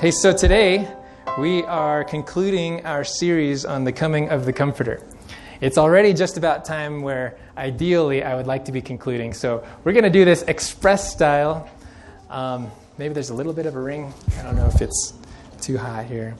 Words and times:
Hey, 0.00 0.12
so 0.12 0.32
today 0.32 0.88
we 1.40 1.64
are 1.64 2.04
concluding 2.04 2.86
our 2.86 3.02
series 3.02 3.64
on 3.64 3.82
the 3.82 3.90
coming 3.90 4.28
of 4.28 4.44
the 4.46 4.52
Comforter. 4.52 5.02
It's 5.60 5.76
already 5.76 6.12
just 6.12 6.36
about 6.36 6.64
time 6.64 7.02
where 7.02 7.36
ideally 7.56 8.22
I 8.22 8.36
would 8.36 8.46
like 8.46 8.66
to 8.66 8.72
be 8.72 8.80
concluding. 8.80 9.34
So 9.34 9.66
we're 9.82 9.94
going 9.94 10.04
to 10.04 10.10
do 10.10 10.24
this 10.24 10.42
express 10.42 11.12
style. 11.12 11.68
Um, 12.30 12.70
maybe 12.96 13.12
there's 13.12 13.30
a 13.30 13.34
little 13.34 13.52
bit 13.52 13.66
of 13.66 13.74
a 13.74 13.80
ring. 13.80 14.14
I 14.38 14.42
don't 14.44 14.54
know 14.54 14.68
if 14.68 14.80
it's 14.80 15.14
too 15.60 15.76
high 15.76 16.04
here. 16.04 16.36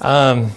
Um, 0.00 0.50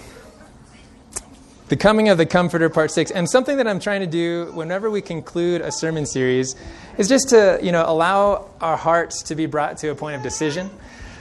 the 1.68 1.76
coming 1.76 2.08
of 2.08 2.16
the 2.16 2.24
Comforter, 2.24 2.70
part 2.70 2.92
six, 2.92 3.10
and 3.10 3.28
something 3.28 3.58
that 3.58 3.68
I'm 3.68 3.78
trying 3.78 4.00
to 4.00 4.06
do 4.06 4.50
whenever 4.54 4.88
we 4.88 5.02
conclude 5.02 5.60
a 5.60 5.70
sermon 5.70 6.06
series 6.06 6.56
is 6.96 7.10
just 7.10 7.28
to 7.28 7.58
you 7.62 7.72
know 7.72 7.84
allow 7.86 8.48
our 8.62 8.78
hearts 8.78 9.22
to 9.24 9.34
be 9.34 9.44
brought 9.44 9.76
to 9.78 9.88
a 9.88 9.94
point 9.94 10.16
of 10.16 10.22
decision. 10.22 10.70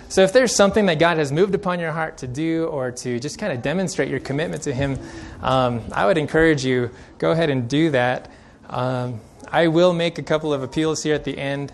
So 0.10 0.22
if 0.22 0.32
there's 0.32 0.56
something 0.56 0.86
that 0.86 1.00
God 1.00 1.18
has 1.18 1.32
moved 1.32 1.56
upon 1.56 1.80
your 1.80 1.92
heart 1.92 2.20
to 2.20 2.28
do 2.28 2.66
or 2.66 2.92
to 2.92 3.20
just 3.20 3.39
kind 3.39 3.52
of 3.52 3.61
demonstrate 3.61 4.10
your 4.10 4.20
commitment 4.20 4.64
to 4.64 4.74
Him, 4.74 5.00
um, 5.42 5.82
I 5.92 6.06
would 6.06 6.18
encourage 6.18 6.64
you 6.64 6.92
go 7.18 7.32
ahead 7.32 7.50
and 7.50 7.68
do 7.68 7.92
that. 7.92 8.30
Um, 8.70 9.20
I 9.52 9.68
will 9.68 9.94
make 9.94 10.18
a 10.18 10.24
couple 10.24 10.54
of 10.54 10.64
appeals 10.64 11.04
here 11.04 11.16
at 11.16 11.24
the 11.24 11.38
end, 11.38 11.71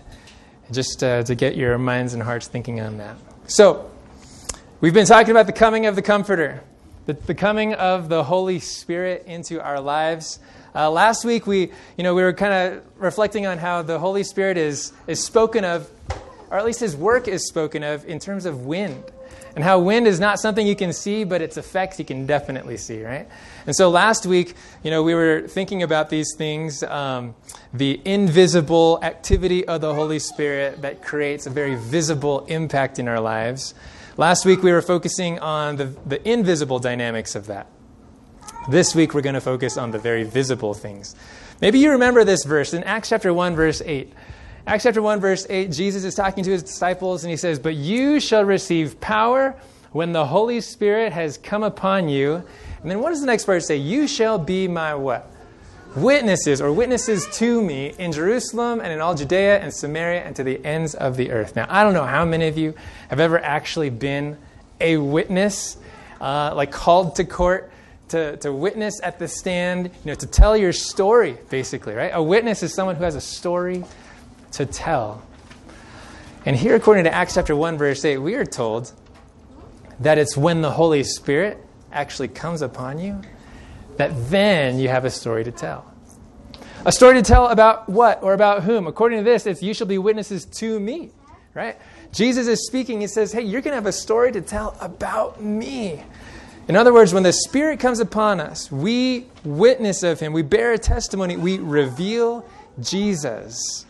just 0.70 1.02
uh, 1.02 1.22
to 1.22 1.34
get 1.34 1.56
your 1.56 1.78
minds 1.78 2.14
and 2.14 2.22
hearts 2.22 2.46
thinking 2.46 2.80
on 2.80 2.98
that. 2.98 3.16
So 3.46 3.90
we've 4.80 4.94
been 4.94 5.06
talking 5.06 5.30
about 5.30 5.46
the 5.46 5.52
coming 5.52 5.86
of 5.86 5.96
the 5.96 6.02
Comforter, 6.02 6.62
the, 7.06 7.34
coming 7.34 7.74
of 7.74 8.08
the 8.08 8.22
Holy 8.22 8.58
Spirit 8.58 9.24
into 9.26 9.62
our 9.62 9.80
lives. 9.80 10.38
Uh, 10.74 10.90
last 10.90 11.24
week 11.24 11.46
we, 11.46 11.72
you 11.96 12.04
know, 12.04 12.14
we 12.14 12.22
were 12.22 12.32
kind 12.32 12.52
of 12.52 12.84
reflecting 12.96 13.46
on 13.46 13.58
how 13.58 13.82
the 13.82 13.98
Holy 13.98 14.22
Spirit 14.22 14.56
is 14.56 14.92
is 15.06 15.24
spoken 15.24 15.64
of 15.64 15.90
or 16.50 16.58
at 16.58 16.64
least 16.64 16.80
his 16.80 16.96
work 16.96 17.28
is 17.28 17.46
spoken 17.46 17.82
of 17.82 18.04
in 18.06 18.18
terms 18.18 18.44
of 18.44 18.66
wind. 18.66 19.04
And 19.54 19.64
how 19.64 19.80
wind 19.80 20.06
is 20.06 20.20
not 20.20 20.38
something 20.38 20.66
you 20.66 20.76
can 20.76 20.92
see, 20.92 21.24
but 21.24 21.42
its 21.42 21.56
effects 21.56 21.98
you 21.98 22.04
can 22.04 22.26
definitely 22.26 22.76
see, 22.76 23.02
right? 23.02 23.28
And 23.66 23.74
so 23.74 23.90
last 23.90 24.26
week, 24.26 24.54
you 24.82 24.90
know, 24.90 25.02
we 25.02 25.14
were 25.14 25.46
thinking 25.48 25.82
about 25.82 26.08
these 26.08 26.34
things 26.36 26.82
um, 26.84 27.34
the 27.72 28.00
invisible 28.04 28.98
activity 29.02 29.66
of 29.66 29.80
the 29.80 29.94
Holy 29.94 30.18
Spirit 30.18 30.82
that 30.82 31.02
creates 31.02 31.46
a 31.46 31.50
very 31.50 31.74
visible 31.76 32.44
impact 32.46 32.98
in 32.98 33.08
our 33.08 33.20
lives. 33.20 33.74
Last 34.16 34.44
week, 34.44 34.62
we 34.62 34.72
were 34.72 34.82
focusing 34.82 35.38
on 35.38 35.76
the, 35.76 35.84
the 36.06 36.28
invisible 36.28 36.78
dynamics 36.78 37.34
of 37.34 37.46
that. 37.46 37.68
This 38.68 38.94
week, 38.94 39.14
we're 39.14 39.22
going 39.22 39.34
to 39.34 39.40
focus 39.40 39.76
on 39.76 39.90
the 39.90 39.98
very 39.98 40.24
visible 40.24 40.74
things. 40.74 41.14
Maybe 41.60 41.78
you 41.78 41.92
remember 41.92 42.24
this 42.24 42.44
verse 42.44 42.72
in 42.74 42.84
Acts 42.84 43.08
chapter 43.08 43.32
1, 43.32 43.56
verse 43.56 43.82
8. 43.84 44.12
Acts 44.66 44.84
chapter 44.84 45.00
1, 45.00 45.20
verse 45.20 45.46
8, 45.48 45.72
Jesus 45.72 46.04
is 46.04 46.14
talking 46.14 46.44
to 46.44 46.50
his 46.50 46.62
disciples 46.62 47.24
and 47.24 47.30
he 47.30 47.36
says, 47.36 47.58
But 47.58 47.76
you 47.76 48.20
shall 48.20 48.44
receive 48.44 49.00
power 49.00 49.56
when 49.92 50.12
the 50.12 50.26
Holy 50.26 50.60
Spirit 50.60 51.12
has 51.12 51.38
come 51.38 51.62
upon 51.62 52.08
you. 52.08 52.44
And 52.82 52.90
then 52.90 53.00
what 53.00 53.10
does 53.10 53.20
the 53.20 53.26
next 53.26 53.44
verse 53.44 53.66
say? 53.66 53.76
You 53.76 54.06
shall 54.06 54.38
be 54.38 54.68
my 54.68 54.94
what? 54.94 55.30
Witnesses 55.96 56.60
or 56.60 56.72
witnesses 56.72 57.26
to 57.38 57.62
me 57.62 57.94
in 57.98 58.12
Jerusalem 58.12 58.80
and 58.80 58.92
in 58.92 59.00
all 59.00 59.14
Judea 59.14 59.58
and 59.60 59.72
Samaria 59.72 60.22
and 60.22 60.36
to 60.36 60.44
the 60.44 60.64
ends 60.64 60.94
of 60.94 61.16
the 61.16 61.32
earth. 61.32 61.56
Now, 61.56 61.66
I 61.68 61.82
don't 61.82 61.94
know 61.94 62.04
how 62.04 62.24
many 62.24 62.46
of 62.46 62.58
you 62.58 62.74
have 63.08 63.18
ever 63.18 63.42
actually 63.42 63.90
been 63.90 64.36
a 64.80 64.98
witness, 64.98 65.78
uh, 66.20 66.52
like 66.54 66.70
called 66.70 67.16
to 67.16 67.24
court 67.24 67.72
to, 68.10 68.36
to 68.38 68.52
witness 68.52 69.00
at 69.02 69.18
the 69.18 69.26
stand, 69.26 69.86
you 69.86 70.06
know, 70.06 70.14
to 70.14 70.26
tell 70.26 70.56
your 70.56 70.72
story, 70.72 71.38
basically, 71.48 71.94
right? 71.94 72.10
A 72.12 72.22
witness 72.22 72.62
is 72.62 72.74
someone 72.74 72.96
who 72.96 73.04
has 73.04 73.14
a 73.14 73.20
story 73.20 73.84
to 74.52 74.66
tell. 74.66 75.22
And 76.46 76.56
here, 76.56 76.74
according 76.74 77.04
to 77.04 77.14
Acts 77.14 77.34
chapter 77.34 77.54
1, 77.54 77.78
verse 77.78 78.04
8, 78.04 78.18
we 78.18 78.34
are 78.34 78.46
told 78.46 78.92
that 80.00 80.18
it's 80.18 80.36
when 80.36 80.62
the 80.62 80.70
Holy 80.70 81.02
Spirit 81.02 81.58
actually 81.92 82.28
comes 82.28 82.62
upon 82.62 82.98
you 82.98 83.20
that 83.96 84.30
then 84.30 84.78
you 84.78 84.88
have 84.88 85.04
a 85.04 85.10
story 85.10 85.44
to 85.44 85.52
tell. 85.52 85.84
A 86.86 86.92
story 86.92 87.14
to 87.14 87.22
tell 87.22 87.48
about 87.48 87.88
what 87.88 88.22
or 88.22 88.32
about 88.32 88.62
whom? 88.62 88.86
According 88.86 89.18
to 89.18 89.24
this, 89.24 89.46
it's 89.46 89.62
you 89.62 89.74
shall 89.74 89.86
be 89.86 89.98
witnesses 89.98 90.46
to 90.46 90.80
me, 90.80 91.10
right? 91.52 91.76
Jesus 92.10 92.46
is 92.46 92.66
speaking. 92.66 93.02
He 93.02 93.06
says, 93.06 93.32
Hey, 93.32 93.42
you're 93.42 93.60
going 93.60 93.72
to 93.72 93.76
have 93.76 93.86
a 93.86 93.92
story 93.92 94.32
to 94.32 94.40
tell 94.40 94.74
about 94.80 95.42
me. 95.42 96.02
In 96.68 96.76
other 96.76 96.94
words, 96.94 97.12
when 97.12 97.22
the 97.22 97.32
Spirit 97.32 97.80
comes 97.80 98.00
upon 98.00 98.40
us, 98.40 98.72
we 98.72 99.26
witness 99.44 100.02
of 100.02 100.20
Him, 100.20 100.32
we 100.32 100.42
bear 100.42 100.72
a 100.72 100.78
testimony, 100.78 101.36
we 101.36 101.58
reveal 101.58 102.48
Jesus. 102.80 103.84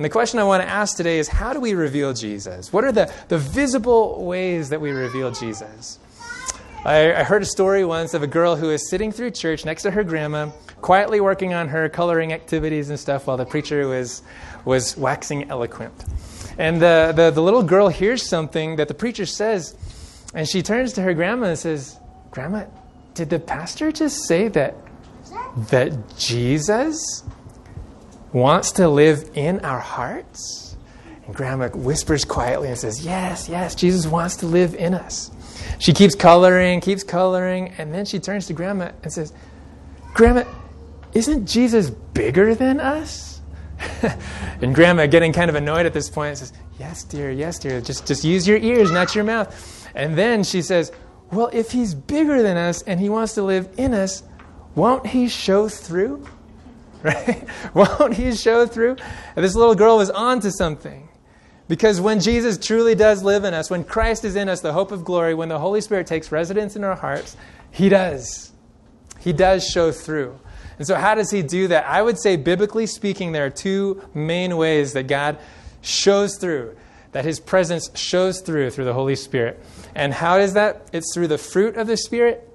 And 0.00 0.04
the 0.06 0.08
question 0.08 0.38
I 0.38 0.44
want 0.44 0.62
to 0.62 0.66
ask 0.66 0.96
today 0.96 1.18
is 1.18 1.28
how 1.28 1.52
do 1.52 1.60
we 1.60 1.74
reveal 1.74 2.14
Jesus? 2.14 2.72
What 2.72 2.84
are 2.84 2.90
the, 2.90 3.12
the 3.28 3.36
visible 3.36 4.24
ways 4.24 4.70
that 4.70 4.80
we 4.80 4.92
reveal 4.92 5.30
Jesus? 5.30 5.98
I, 6.86 7.12
I 7.12 7.22
heard 7.22 7.42
a 7.42 7.44
story 7.44 7.84
once 7.84 8.14
of 8.14 8.22
a 8.22 8.26
girl 8.26 8.56
who 8.56 8.68
was 8.68 8.88
sitting 8.88 9.12
through 9.12 9.32
church 9.32 9.66
next 9.66 9.82
to 9.82 9.90
her 9.90 10.02
grandma, 10.02 10.52
quietly 10.80 11.20
working 11.20 11.52
on 11.52 11.68
her 11.68 11.90
coloring 11.90 12.32
activities 12.32 12.88
and 12.88 12.98
stuff 12.98 13.26
while 13.26 13.36
the 13.36 13.44
preacher 13.44 13.86
was, 13.88 14.22
was 14.64 14.96
waxing 14.96 15.50
eloquent. 15.50 15.92
And 16.56 16.80
the, 16.80 17.12
the, 17.14 17.30
the 17.30 17.42
little 17.42 17.62
girl 17.62 17.88
hears 17.88 18.26
something 18.26 18.76
that 18.76 18.88
the 18.88 18.94
preacher 18.94 19.26
says, 19.26 19.76
and 20.32 20.48
she 20.48 20.62
turns 20.62 20.94
to 20.94 21.02
her 21.02 21.12
grandma 21.12 21.48
and 21.48 21.58
says, 21.58 22.00
Grandma, 22.30 22.64
did 23.12 23.28
the 23.28 23.38
pastor 23.38 23.92
just 23.92 24.24
say 24.24 24.48
that, 24.48 24.76
that 25.68 25.92
Jesus 26.16 27.22
wants 28.32 28.72
to 28.72 28.88
live 28.88 29.30
in 29.34 29.60
our 29.60 29.80
hearts? 29.80 30.76
And 31.26 31.34
Grandma 31.34 31.68
whispers 31.68 32.24
quietly 32.24 32.68
and 32.68 32.78
says, 32.78 33.04
Yes, 33.04 33.48
yes, 33.48 33.74
Jesus 33.74 34.06
wants 34.06 34.36
to 34.36 34.46
live 34.46 34.74
in 34.74 34.94
us. 34.94 35.30
She 35.78 35.92
keeps 35.92 36.14
coloring, 36.14 36.80
keeps 36.80 37.02
coloring, 37.02 37.74
and 37.78 37.94
then 37.94 38.04
she 38.04 38.18
turns 38.18 38.46
to 38.46 38.52
Grandma 38.52 38.90
and 39.02 39.12
says, 39.12 39.32
Grandma, 40.14 40.44
isn't 41.14 41.46
Jesus 41.46 41.90
bigger 41.90 42.54
than 42.54 42.80
us? 42.80 43.40
and 44.60 44.74
Grandma, 44.74 45.06
getting 45.06 45.32
kind 45.32 45.48
of 45.48 45.54
annoyed 45.54 45.86
at 45.86 45.92
this 45.92 46.10
point, 46.10 46.38
says, 46.38 46.52
Yes, 46.78 47.04
dear, 47.04 47.30
yes, 47.30 47.58
dear, 47.58 47.80
just, 47.80 48.06
just 48.06 48.24
use 48.24 48.48
your 48.48 48.58
ears, 48.58 48.90
not 48.90 49.14
your 49.14 49.24
mouth. 49.24 49.88
And 49.94 50.16
then 50.16 50.44
she 50.44 50.62
says, 50.62 50.92
Well, 51.30 51.50
if 51.52 51.70
he's 51.70 51.94
bigger 51.94 52.42
than 52.42 52.56
us 52.56 52.82
and 52.82 53.00
he 53.00 53.08
wants 53.08 53.34
to 53.34 53.42
live 53.42 53.68
in 53.76 53.94
us, 53.94 54.22
won't 54.74 55.06
he 55.06 55.28
show 55.28 55.68
through? 55.68 56.26
Right? 57.02 57.46
Won't 57.74 58.14
he 58.14 58.34
show 58.34 58.66
through? 58.66 58.96
And 59.36 59.44
this 59.44 59.54
little 59.54 59.74
girl 59.74 59.96
was 59.96 60.10
on 60.10 60.40
to 60.40 60.50
something. 60.50 61.08
Because 61.68 62.00
when 62.00 62.18
Jesus 62.18 62.58
truly 62.58 62.96
does 62.96 63.22
live 63.22 63.44
in 63.44 63.54
us, 63.54 63.70
when 63.70 63.84
Christ 63.84 64.24
is 64.24 64.34
in 64.34 64.48
us, 64.48 64.60
the 64.60 64.72
hope 64.72 64.90
of 64.90 65.04
glory, 65.04 65.34
when 65.34 65.48
the 65.48 65.58
Holy 65.58 65.80
Spirit 65.80 66.06
takes 66.06 66.32
residence 66.32 66.74
in 66.74 66.82
our 66.82 66.96
hearts, 66.96 67.36
he 67.70 67.88
does. 67.88 68.50
He 69.20 69.32
does 69.32 69.64
show 69.64 69.92
through. 69.92 70.38
And 70.78 70.86
so, 70.86 70.96
how 70.96 71.14
does 71.14 71.30
he 71.30 71.42
do 71.42 71.68
that? 71.68 71.86
I 71.86 72.02
would 72.02 72.18
say, 72.18 72.36
biblically 72.36 72.86
speaking, 72.86 73.32
there 73.32 73.46
are 73.46 73.50
two 73.50 74.02
main 74.14 74.56
ways 74.56 74.94
that 74.94 75.04
God 75.04 75.38
shows 75.82 76.38
through, 76.38 76.76
that 77.12 77.24
his 77.24 77.38
presence 77.38 77.90
shows 77.94 78.40
through 78.40 78.70
through 78.70 78.86
the 78.86 78.94
Holy 78.94 79.14
Spirit. 79.14 79.62
And 79.94 80.12
how 80.12 80.38
is 80.38 80.54
that? 80.54 80.88
It's 80.92 81.14
through 81.14 81.28
the 81.28 81.38
fruit 81.38 81.76
of 81.76 81.86
the 81.86 81.96
Spirit 81.96 82.48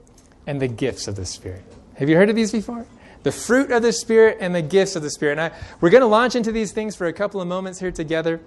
and 0.48 0.62
the 0.62 0.68
gifts 0.68 1.08
of 1.08 1.16
the 1.16 1.26
Spirit. 1.26 1.64
Have 1.96 2.10
you 2.10 2.16
heard 2.16 2.30
of 2.30 2.36
these 2.36 2.52
before? 2.52 2.86
The 3.26 3.32
fruit 3.32 3.72
of 3.72 3.82
the 3.82 3.92
Spirit 3.92 4.38
and 4.40 4.54
the 4.54 4.62
gifts 4.62 4.96
of 4.96 5.02
the 5.02 5.10
Spirit. 5.10 5.40
And 5.40 5.42
I, 5.42 5.52
we're 5.82 5.90
going 5.90 6.02
to 6.02 6.08
launch 6.08 6.36
into 6.36 6.52
these 6.52 6.72
things 6.72 6.96
for 6.96 7.08
a 7.08 7.14
couple 7.14 7.42
of 7.42 7.48
moments 7.48 7.80
here 7.80 7.92
together. 7.92 8.40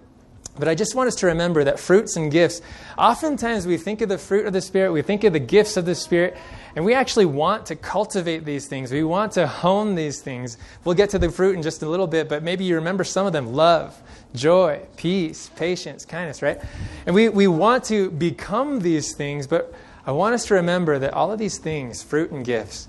But 0.56 0.68
I 0.68 0.76
just 0.76 0.94
want 0.94 1.08
us 1.08 1.16
to 1.16 1.26
remember 1.26 1.64
that 1.64 1.80
fruits 1.80 2.16
and 2.16 2.30
gifts, 2.30 2.62
oftentimes 2.96 3.66
we 3.66 3.76
think 3.76 4.02
of 4.02 4.08
the 4.08 4.18
fruit 4.18 4.46
of 4.46 4.52
the 4.52 4.60
Spirit, 4.60 4.92
we 4.92 5.02
think 5.02 5.24
of 5.24 5.32
the 5.32 5.40
gifts 5.40 5.76
of 5.76 5.84
the 5.84 5.96
Spirit, 5.96 6.36
and 6.76 6.84
we 6.84 6.94
actually 6.94 7.26
want 7.26 7.66
to 7.66 7.74
cultivate 7.74 8.44
these 8.44 8.68
things. 8.68 8.92
We 8.92 9.02
want 9.02 9.32
to 9.32 9.48
hone 9.48 9.96
these 9.96 10.20
things. 10.20 10.58
We'll 10.84 10.94
get 10.94 11.10
to 11.10 11.18
the 11.18 11.28
fruit 11.28 11.56
in 11.56 11.62
just 11.62 11.82
a 11.82 11.88
little 11.88 12.06
bit, 12.06 12.28
but 12.28 12.44
maybe 12.44 12.62
you 12.64 12.76
remember 12.76 13.02
some 13.02 13.26
of 13.26 13.32
them 13.32 13.52
love, 13.54 14.00
joy, 14.32 14.82
peace, 14.96 15.50
patience, 15.56 16.04
kindness, 16.04 16.40
right? 16.40 16.60
And 17.04 17.16
we, 17.16 17.28
we 17.28 17.48
want 17.48 17.82
to 17.84 18.12
become 18.12 18.78
these 18.78 19.12
things, 19.12 19.48
but 19.48 19.74
I 20.06 20.12
want 20.12 20.36
us 20.36 20.46
to 20.46 20.54
remember 20.54 21.00
that 21.00 21.14
all 21.14 21.32
of 21.32 21.40
these 21.40 21.58
things, 21.58 22.00
fruit 22.00 22.30
and 22.30 22.44
gifts, 22.44 22.86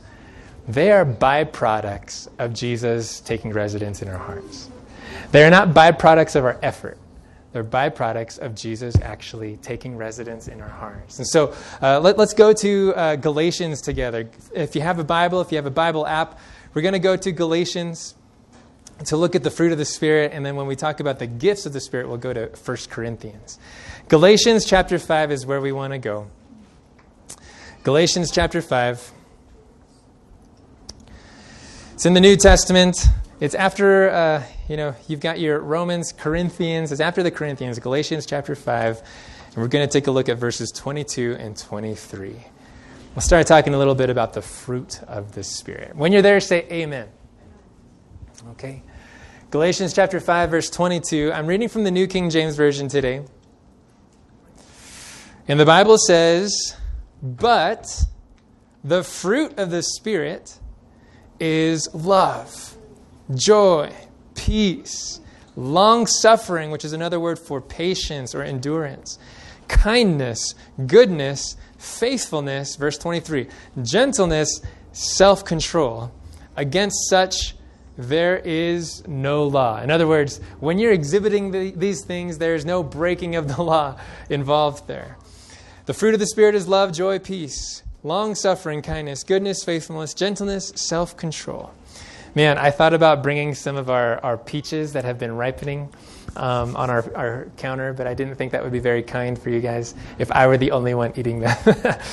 they 0.70 0.92
are 0.92 1.04
byproducts 1.04 2.28
of 2.38 2.54
Jesus 2.54 3.22
taking 3.22 3.52
residence 3.52 4.04
in 4.04 4.08
our 4.08 4.18
hearts. 4.18 4.70
They 5.32 5.44
are 5.44 5.50
not 5.50 5.70
byproducts 5.70 6.36
of 6.36 6.46
our 6.46 6.60
effort. 6.62 7.00
They're 7.52 7.64
byproducts 7.64 8.38
of 8.38 8.54
Jesus 8.54 8.96
actually 9.02 9.58
taking 9.58 9.98
residence 9.98 10.48
in 10.48 10.62
our 10.62 10.70
hearts. 10.70 11.18
And 11.18 11.28
so 11.28 11.56
uh, 11.82 12.00
let, 12.00 12.20
us 12.20 12.36
go 12.36 12.54
to 12.54 12.94
uh, 12.96 13.16
Galatians 13.16 13.82
together. 13.82 14.30
If 14.54 14.76
you 14.76 14.82
have 14.82 15.00
a 15.00 15.04
Bible, 15.04 15.42
if 15.42 15.52
you 15.52 15.56
have 15.56 15.66
a 15.66 15.72
Bible 15.72 16.06
app, 16.06 16.40
we're 16.76 16.84
going 16.84 16.94
to 16.94 17.00
go 17.00 17.18
to 17.18 17.32
Galatians 17.32 18.14
to 19.06 19.18
look 19.18 19.34
at 19.34 19.42
the 19.42 19.50
fruit 19.50 19.72
of 19.72 19.80
the 19.80 19.86
Spirit. 19.86 20.34
And 20.34 20.46
then 20.46 20.56
when 20.56 20.68
we 20.68 20.76
talk 20.76 21.00
about 21.00 21.18
the 21.18 21.26
gifts 21.26 21.66
of 21.66 21.74
the 21.74 21.80
Spirit, 21.80 22.08
we'll 22.08 22.18
go 22.18 22.34
to 22.34 22.52
1 22.64 22.78
Corinthians. 22.92 23.58
Galatians 24.08 24.66
chapter 24.66 25.00
5 25.00 25.32
is 25.32 25.48
where 25.48 25.62
we 25.62 25.72
want 25.72 25.94
to 25.94 26.00
go. 26.00 26.28
Galatians 27.84 28.30
chapter 28.30 28.62
5. 28.62 29.14
It's 32.00 32.06
in 32.06 32.14
the 32.14 32.22
New 32.22 32.38
Testament. 32.38 33.08
It's 33.42 33.54
after, 33.54 34.10
uh, 34.10 34.44
you 34.70 34.78
know, 34.78 34.96
you've 35.10 35.20
got 35.20 35.38
your 35.38 35.60
Romans, 35.60 36.14
Corinthians. 36.14 36.94
It's 36.94 37.02
after 37.02 37.24
the 37.24 37.30
Corinthians, 37.30 37.78
Galatians 37.78 38.26
chapter 38.26 38.56
5. 38.56 39.02
And 39.48 39.58
we're 39.58 39.68
going 39.68 39.86
to 39.86 39.92
take 39.92 40.08
a 40.08 40.12
look 40.12 40.30
at 40.30 40.38
verses 40.38 40.72
22 40.72 41.36
and 41.38 41.58
23. 41.58 42.38
We'll 43.16 43.22
start 43.22 43.48
talking 43.48 43.74
a 43.74 43.78
little 43.78 43.96
bit 43.96 44.10
about 44.10 44.32
the 44.32 44.42
fruit 44.42 45.04
of 45.10 45.34
the 45.34 45.44
Spirit. 45.44 45.94
When 45.94 46.14
you're 46.14 46.22
there, 46.22 46.40
say 46.40 46.66
amen. 46.72 47.10
Okay. 48.52 48.82
Galatians 49.52 49.94
chapter 49.94 50.22
5, 50.22 50.52
verse 50.52 50.70
22. 50.70 51.34
I'm 51.34 51.48
reading 51.48 51.68
from 51.68 51.84
the 51.84 51.92
New 51.92 52.08
King 52.08 52.30
James 52.30 52.56
Version 52.56 52.88
today. 52.88 53.26
And 55.50 55.60
the 55.60 55.66
Bible 55.66 55.98
says, 55.98 56.78
But 57.22 58.06
the 58.86 59.04
fruit 59.04 59.60
of 59.60 59.70
the 59.70 59.84
Spirit 59.84 60.60
is 61.40 61.94
love, 61.94 62.76
joy, 63.34 63.94
peace, 64.36 65.20
long 65.56 66.08
suffering, 66.08 66.72
which 66.72 66.86
is 66.86 66.94
another 66.94 67.20
word 67.20 67.40
for 67.40 67.62
patience 67.62 68.34
or 68.34 68.42
endurance, 68.42 69.20
kindness, 69.68 70.56
goodness, 70.88 71.56
faithfulness, 71.78 72.76
verse 72.76 72.98
23, 72.98 73.48
gentleness, 73.82 74.62
self 74.92 75.46
control. 75.46 76.12
Against 76.56 77.10
such, 77.10 77.56
there 77.98 78.38
is 78.38 79.06
no 79.08 79.44
law. 79.46 79.82
In 79.82 79.92
other 79.92 80.08
words, 80.08 80.40
when 80.60 80.80
you're 80.80 80.92
exhibiting 80.92 81.52
the, 81.52 81.72
these 81.72 82.04
things, 82.04 82.38
there 82.38 82.56
is 82.56 82.66
no 82.66 82.82
breaking 82.82 83.36
of 83.36 83.48
the 83.48 83.62
law 83.64 83.98
involved 84.30 84.88
there. 84.88 85.18
The 85.86 85.94
fruit 85.94 86.14
of 86.14 86.20
the 86.20 86.28
Spirit 86.28 86.56
is 86.56 86.68
love, 86.68 86.94
joy, 86.94 87.20
peace, 87.20 87.84
long 88.04 88.36
suffering, 88.36 88.82
kindness, 88.82 89.24
goodness, 89.24 89.64
faithfulness, 89.64 90.14
gentleness, 90.14 90.72
self 90.76 91.18
control. 91.18 91.72
Man, 92.36 92.58
I 92.58 92.72
thought 92.72 92.94
about 92.94 93.24
bringing 93.24 93.56
some 93.56 93.76
of 93.76 93.90
our, 93.90 94.24
our 94.24 94.38
peaches 94.38 94.94
that 94.94 95.04
have 95.04 95.18
been 95.18 95.36
ripening 95.36 95.90
um, 96.36 96.76
on 96.76 96.90
our, 96.90 97.16
our 97.16 97.48
counter, 97.58 97.92
but 97.92 98.06
I 98.06 98.14
didn't 98.14 98.36
think 98.36 98.52
that 98.52 98.64
would 98.64 98.72
be 98.72 98.80
very 98.80 99.02
kind 99.02 99.38
for 99.38 99.50
you 99.50 99.60
guys 99.60 99.96
if 100.20 100.32
I 100.32 100.46
were 100.48 100.58
the 100.58 100.72
only 100.72 100.94
one 100.94 101.14
eating 101.16 101.40
them. 101.40 101.58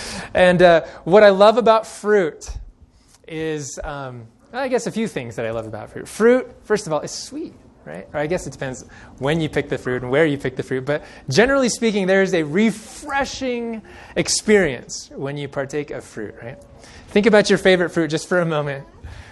and 0.35 0.63
uh, 0.63 0.87
what 1.05 1.23
I 1.23 1.31
love 1.31 1.59
about 1.59 1.87
fruit 1.87 2.49
is, 3.29 3.79
um, 3.85 4.27
I 4.53 4.69
guess, 4.69 4.87
a 4.87 4.93
few 4.93 5.07
things 5.07 5.37
that 5.37 5.45
I 5.45 5.51
love 5.51 5.67
about 5.67 5.91
fruit. 5.91 6.09
Fruit, 6.09 6.51
first 6.65 6.87
of 6.87 6.93
all, 6.95 7.01
is 7.01 7.11
sweet 7.11 7.53
right? 7.87 8.09
Or 8.13 8.21
I 8.21 8.27
guess 8.27 8.47
it 8.47 8.53
depends 8.53 8.85
when 9.19 9.41
you 9.41 9.49
pick 9.49 9.69
the 9.69 9.79
fruit 9.79 10.03
and 10.03 10.11
where 10.11 10.27
you 10.27 10.37
pick 10.37 10.57
the 10.57 10.63
fruit. 10.63 10.85
But 10.85 11.05
generally 11.31 11.69
speaking, 11.69 12.07
there 12.07 12.23
is 12.23 12.35
a 12.35 12.43
refreshing 12.43 13.81
experience 14.17 15.11
when 15.15 15.39
you 15.39 15.49
partake 15.49 15.91
of 15.93 16.05
fruit, 16.05 16.35
right? 16.43 16.63
Think 17.09 17.27
about 17.27 17.49
your 17.49 17.59
favorite 17.59 17.91
fruit 17.91 18.09
just 18.09 18.29
for 18.29 18.41
a 18.41 18.47
moment. 18.47 18.87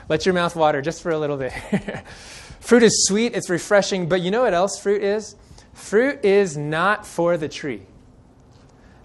Let 0.08 0.24
your 0.24 0.34
mouth 0.34 0.54
water 0.54 0.80
just 0.80 1.02
for 1.02 1.10
a 1.10 1.18
little 1.18 1.36
bit. 1.36 1.52
fruit 2.60 2.82
is 2.82 3.06
sweet, 3.06 3.34
it's 3.34 3.50
refreshing, 3.50 4.08
but 4.08 4.20
you 4.22 4.30
know 4.30 4.42
what 4.42 4.54
else 4.54 4.78
fruit 4.78 5.02
is? 5.02 5.34
Fruit 5.72 6.24
is 6.24 6.56
not 6.56 7.06
for 7.06 7.36
the 7.36 7.48
tree. 7.48 7.82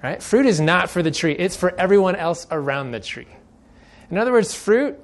Right? 0.04 0.22
Fruit 0.22 0.46
is 0.46 0.62
not 0.62 0.90
for 0.90 1.04
the 1.04 1.12
tree. 1.12 1.34
It's 1.34 1.58
for 1.58 1.78
everyone 1.78 2.16
else 2.16 2.48
around 2.52 2.92
the 2.92 3.00
tree. 3.02 3.28
In 4.12 4.18
other 4.18 4.32
words, 4.32 4.54
fruit 4.54 4.98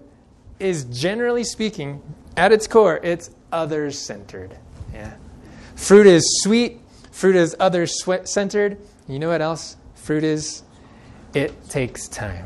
is 0.59 0.85
generally 0.85 1.43
speaking, 1.43 2.01
at 2.37 2.51
its 2.51 2.67
core, 2.67 2.99
it's 3.03 3.29
others 3.51 3.97
centered. 3.97 4.57
Yeah. 4.93 5.13
Fruit 5.75 6.07
is 6.07 6.23
sweet, 6.43 6.79
fruit 7.11 7.35
is 7.35 7.55
others 7.59 8.03
centered. 8.25 8.77
You 9.07 9.19
know 9.19 9.29
what 9.29 9.41
else 9.41 9.77
fruit 9.95 10.23
is? 10.23 10.63
It 11.33 11.69
takes 11.69 12.07
time. 12.07 12.45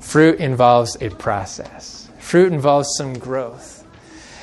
Fruit 0.00 0.38
involves 0.40 0.96
a 1.00 1.10
process, 1.10 2.08
fruit 2.18 2.52
involves 2.52 2.88
some 2.96 3.18
growth. 3.18 3.84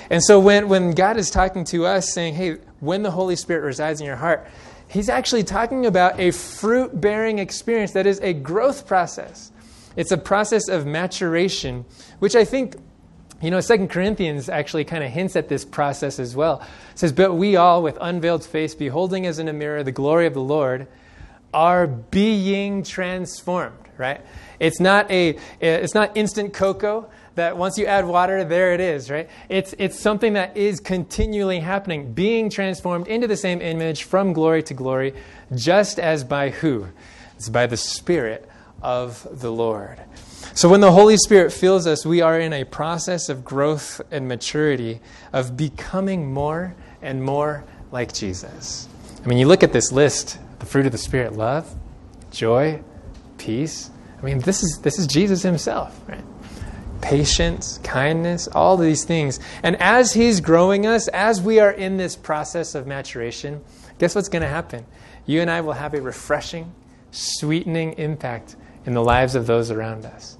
And 0.09 0.23
so 0.23 0.39
when, 0.39 0.69
when 0.69 0.91
God 0.91 1.17
is 1.17 1.31
talking 1.31 1.63
to 1.65 1.85
us, 1.85 2.13
saying, 2.13 2.35
hey, 2.35 2.57
when 2.81 3.01
the 3.01 3.11
Holy 3.11 3.35
Spirit 3.35 3.61
resides 3.61 3.99
in 3.99 4.05
your 4.05 4.17
heart, 4.17 4.45
He's 4.93 5.09
actually 5.09 5.43
talking 5.43 5.87
about 5.87 6.19
a 6.19 6.29
fruit 6.29 7.01
bearing 7.01 7.39
experience 7.39 7.93
that 7.93 8.05
is 8.05 8.19
a 8.19 8.31
growth 8.33 8.85
process. 8.85 9.51
It's 9.95 10.11
a 10.11 10.17
process 10.17 10.67
of 10.67 10.85
maturation, 10.85 11.85
which 12.19 12.35
I 12.35 12.45
think 12.45 12.75
you 13.43 13.51
know, 13.51 13.59
Second 13.59 13.89
Corinthians 13.89 14.47
actually 14.47 14.85
kind 14.85 15.03
of 15.03 15.11
hints 15.11 15.35
at 15.35 15.49
this 15.49 15.65
process 15.65 16.17
as 16.17 16.33
well. 16.33 16.61
It 16.93 16.99
says, 16.99 17.11
But 17.11 17.33
we 17.33 17.57
all, 17.57 17.83
with 17.83 17.97
unveiled 17.99 18.45
face, 18.45 18.73
beholding 18.73 19.25
as 19.25 19.37
in 19.37 19.49
a 19.49 19.53
mirror 19.53 19.83
the 19.83 19.91
glory 19.91 20.27
of 20.27 20.33
the 20.33 20.41
Lord, 20.41 20.87
are 21.53 21.85
being 21.85 22.83
transformed, 22.83 23.77
right? 23.97 24.21
It's 24.59 24.79
not 24.79 25.11
a 25.11 25.37
it's 25.59 25.93
not 25.93 26.15
instant 26.15 26.53
cocoa 26.53 27.09
that 27.35 27.57
once 27.57 27.77
you 27.77 27.85
add 27.85 28.05
water, 28.07 28.43
there 28.45 28.73
it 28.73 28.79
is, 28.79 29.09
right? 29.11 29.29
It's 29.49 29.75
it's 29.77 29.99
something 29.99 30.33
that 30.33 30.55
is 30.55 30.79
continually 30.79 31.59
happening, 31.59 32.13
being 32.13 32.49
transformed 32.49 33.07
into 33.07 33.27
the 33.27 33.37
same 33.37 33.61
image 33.61 34.03
from 34.03 34.31
glory 34.33 34.63
to 34.63 34.73
glory, 34.73 35.13
just 35.53 35.99
as 35.99 36.23
by 36.23 36.49
who? 36.49 36.87
It's 37.35 37.49
by 37.49 37.67
the 37.67 37.77
Spirit 37.77 38.49
of 38.83 39.27
the 39.39 39.51
Lord. 39.51 39.99
So, 40.53 40.69
when 40.69 40.81
the 40.81 40.91
Holy 40.91 41.17
Spirit 41.17 41.51
fills 41.51 41.87
us, 41.87 42.05
we 42.05 42.21
are 42.21 42.39
in 42.39 42.53
a 42.53 42.63
process 42.63 43.29
of 43.29 43.43
growth 43.43 44.01
and 44.11 44.27
maturity, 44.27 44.99
of 45.31 45.57
becoming 45.57 46.31
more 46.31 46.75
and 47.01 47.23
more 47.23 47.63
like 47.91 48.13
Jesus. 48.13 48.87
I 49.23 49.27
mean, 49.27 49.39
you 49.39 49.47
look 49.47 49.63
at 49.63 49.73
this 49.73 49.91
list 49.91 50.37
the 50.59 50.65
fruit 50.65 50.85
of 50.85 50.91
the 50.93 50.97
Spirit 50.97 51.33
love, 51.33 51.73
joy, 52.31 52.81
peace. 53.37 53.89
I 54.17 54.21
mean, 54.25 54.39
this 54.39 54.63
is, 54.63 54.79
this 54.81 54.97
is 54.97 55.07
Jesus 55.07 55.41
himself, 55.41 55.99
right? 56.07 56.23
Patience, 57.01 57.79
kindness, 57.83 58.47
all 58.47 58.77
these 58.77 59.03
things. 59.03 59.41
And 59.61 59.75
as 59.81 60.13
He's 60.13 60.39
growing 60.39 60.85
us, 60.85 61.09
as 61.09 61.41
we 61.41 61.59
are 61.59 61.71
in 61.71 61.97
this 61.97 62.15
process 62.15 62.75
of 62.75 62.87
maturation, 62.87 63.61
guess 63.99 64.15
what's 64.15 64.29
going 64.29 64.41
to 64.41 64.47
happen? 64.47 64.85
You 65.25 65.41
and 65.41 65.51
I 65.51 65.59
will 65.59 65.73
have 65.73 65.93
a 65.93 66.01
refreshing, 66.01 66.73
sweetening 67.11 67.93
impact 67.93 68.55
in 68.85 68.93
the 68.93 69.03
lives 69.03 69.35
of 69.35 69.47
those 69.47 69.71
around 69.71 70.05
us 70.05 70.37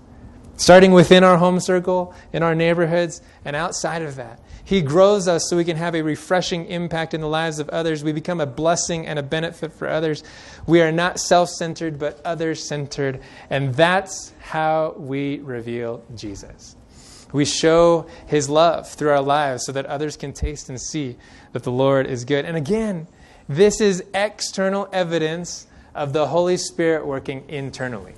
starting 0.56 0.92
within 0.92 1.24
our 1.24 1.38
home 1.38 1.60
circle, 1.60 2.14
in 2.32 2.44
our 2.44 2.56
neighborhoods, 2.56 3.22
and 3.44 3.56
outside 3.56 4.02
of 4.02 4.16
that. 4.16 4.40
He 4.64 4.82
grows 4.82 5.28
us 5.28 5.50
so 5.50 5.58
we 5.58 5.66
can 5.66 5.76
have 5.76 5.96
a 5.96 6.02
refreshing 6.02 6.68
impact 6.68 7.14
in 7.14 7.22
the 7.22 7.28
lives 7.28 7.60
of 7.60 7.68
others. 7.70 8.04
We 8.04 8.14
become 8.14 8.40
a 8.40 8.46
blessing 8.46 9.06
and 9.06 9.20
a 9.20 9.24
benefit 9.24 9.74
for 9.74 9.90
others. 9.90 10.24
We 10.66 10.82
are 10.82 10.92
not 10.92 11.20
self 11.20 11.50
centered, 11.50 12.00
but 12.00 12.22
other 12.26 12.56
centered. 12.56 13.20
And 13.50 13.76
that's 13.76 14.32
how 14.40 14.96
we 14.98 15.40
reveal 15.40 16.04
Jesus. 16.16 16.78
We 17.34 17.46
show 17.46 18.06
his 18.28 18.48
love 18.48 18.88
through 18.88 19.10
our 19.10 19.22
lives 19.22 19.66
so 19.66 19.72
that 19.72 19.88
others 19.88 20.16
can 20.16 20.34
taste 20.34 20.70
and 20.70 20.80
see 20.80 21.18
that 21.52 21.64
the 21.64 21.72
Lord 21.72 22.06
is 22.08 22.24
good. 22.24 22.46
And 22.46 22.56
again, 22.56 23.08
this 23.50 23.82
is 23.82 24.04
external 24.14 24.88
evidence 24.94 25.68
of 25.96 26.14
the 26.14 26.28
Holy 26.28 26.58
Spirit 26.58 27.06
working 27.06 27.44
internally. 27.50 28.14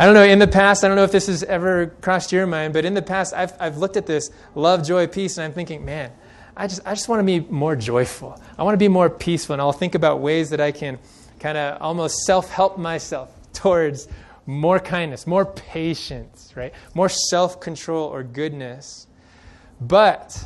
I 0.00 0.06
don't 0.06 0.14
know, 0.14 0.24
in 0.24 0.38
the 0.38 0.46
past, 0.46 0.82
I 0.82 0.88
don't 0.88 0.96
know 0.96 1.04
if 1.04 1.12
this 1.12 1.26
has 1.26 1.42
ever 1.42 1.88
crossed 2.00 2.32
your 2.32 2.46
mind, 2.46 2.72
but 2.72 2.86
in 2.86 2.94
the 2.94 3.02
past, 3.02 3.34
I've, 3.34 3.52
I've 3.60 3.76
looked 3.76 3.98
at 3.98 4.06
this 4.06 4.30
love, 4.54 4.82
joy, 4.82 5.06
peace, 5.06 5.36
and 5.36 5.44
I'm 5.44 5.52
thinking, 5.52 5.84
man, 5.84 6.10
I 6.56 6.68
just, 6.68 6.80
I 6.86 6.94
just 6.94 7.06
want 7.10 7.20
to 7.20 7.24
be 7.24 7.40
more 7.50 7.76
joyful. 7.76 8.40
I 8.56 8.62
want 8.62 8.72
to 8.72 8.78
be 8.78 8.88
more 8.88 9.10
peaceful, 9.10 9.52
and 9.52 9.60
I'll 9.60 9.72
think 9.72 9.94
about 9.94 10.20
ways 10.20 10.48
that 10.50 10.60
I 10.60 10.72
can 10.72 10.98
kind 11.38 11.58
of 11.58 11.82
almost 11.82 12.20
self 12.20 12.50
help 12.50 12.78
myself 12.78 13.30
towards 13.52 14.08
more 14.46 14.80
kindness, 14.80 15.26
more 15.26 15.44
patience, 15.44 16.50
right? 16.56 16.72
More 16.94 17.10
self 17.10 17.60
control 17.60 18.08
or 18.08 18.22
goodness. 18.22 19.06
But 19.82 20.42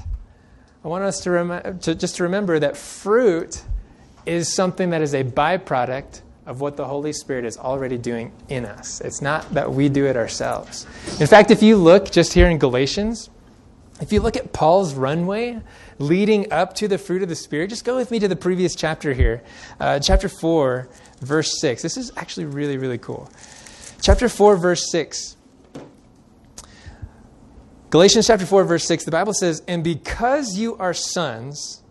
I 0.84 0.88
want 0.88 1.04
us 1.04 1.20
to, 1.20 1.30
rem- 1.30 1.78
to 1.78 1.94
just 1.94 2.16
to 2.16 2.24
remember 2.24 2.58
that 2.58 2.76
fruit 2.76 3.62
is 4.26 4.52
something 4.52 4.90
that 4.90 5.00
is 5.00 5.14
a 5.14 5.22
byproduct 5.22 6.22
of 6.46 6.60
what 6.60 6.76
the 6.76 6.84
Holy 6.84 7.12
Spirit 7.12 7.44
is 7.44 7.56
already 7.56 7.96
doing 7.96 8.32
in 8.48 8.64
us. 8.64 9.00
It's 9.00 9.22
not 9.22 9.52
that 9.54 9.72
we 9.72 9.88
do 9.88 10.06
it 10.06 10.16
ourselves. 10.16 10.86
In 11.20 11.26
fact, 11.26 11.50
if 11.50 11.62
you 11.62 11.76
look 11.76 12.10
just 12.10 12.32
here 12.32 12.48
in 12.48 12.58
Galatians, 12.58 13.30
if 14.00 14.12
you 14.12 14.20
look 14.20 14.36
at 14.36 14.52
Paul's 14.52 14.94
runway 14.94 15.60
leading 15.98 16.52
up 16.52 16.74
to 16.74 16.88
the 16.88 16.98
fruit 16.98 17.22
of 17.22 17.28
the 17.28 17.36
Spirit, 17.36 17.70
just 17.70 17.84
go 17.84 17.96
with 17.96 18.10
me 18.10 18.18
to 18.18 18.28
the 18.28 18.36
previous 18.36 18.74
chapter 18.74 19.14
here, 19.14 19.42
uh, 19.80 20.00
chapter 20.00 20.28
4, 20.28 20.88
verse 21.20 21.60
6. 21.60 21.82
This 21.82 21.96
is 21.96 22.12
actually 22.16 22.46
really, 22.46 22.76
really 22.76 22.98
cool. 22.98 23.30
Chapter 24.00 24.28
4, 24.28 24.56
verse 24.56 24.90
6. 24.90 25.36
Galatians 27.90 28.26
chapter 28.26 28.44
4, 28.44 28.64
verse 28.64 28.84
6, 28.86 29.04
the 29.04 29.12
Bible 29.12 29.32
says, 29.32 29.62
And 29.68 29.84
because 29.84 30.58
you 30.58 30.76
are 30.78 30.92
sons, 30.92 31.83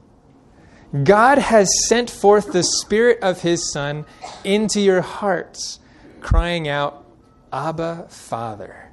God 1.02 1.40
has 1.40 1.68
sent 1.88 2.10
forth 2.10 2.52
the 2.52 2.62
Spirit 2.62 3.20
of 3.24 3.42
His 3.42 3.72
Son 3.72 4.06
into 4.44 4.80
your 4.80 5.02
hearts, 5.02 5.80
crying 6.22 6.68
out, 6.68 7.04
Abba, 7.52 8.08
Father. 8.10 8.92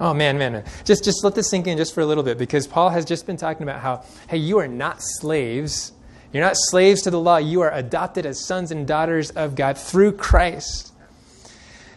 Oh 0.00 0.14
man, 0.14 0.38
man, 0.38 0.52
man. 0.52 0.64
just 0.84 1.04
just 1.04 1.22
let 1.22 1.34
this 1.34 1.50
sink 1.50 1.66
in 1.66 1.76
just 1.76 1.94
for 1.94 2.00
a 2.00 2.06
little 2.06 2.24
bit 2.24 2.38
because 2.38 2.66
Paul 2.66 2.88
has 2.88 3.04
just 3.04 3.26
been 3.26 3.36
talking 3.36 3.62
about 3.62 3.80
how, 3.80 4.04
hey, 4.28 4.38
you 4.38 4.58
are 4.58 4.66
not 4.66 4.96
slaves. 5.00 5.92
You're 6.32 6.42
not 6.42 6.56
slaves 6.56 7.02
to 7.02 7.10
the 7.10 7.20
law. 7.20 7.36
You 7.36 7.60
are 7.60 7.72
adopted 7.72 8.24
as 8.24 8.44
sons 8.44 8.70
and 8.70 8.86
daughters 8.86 9.30
of 9.30 9.54
God 9.54 9.76
through 9.76 10.12
Christ. 10.12 10.89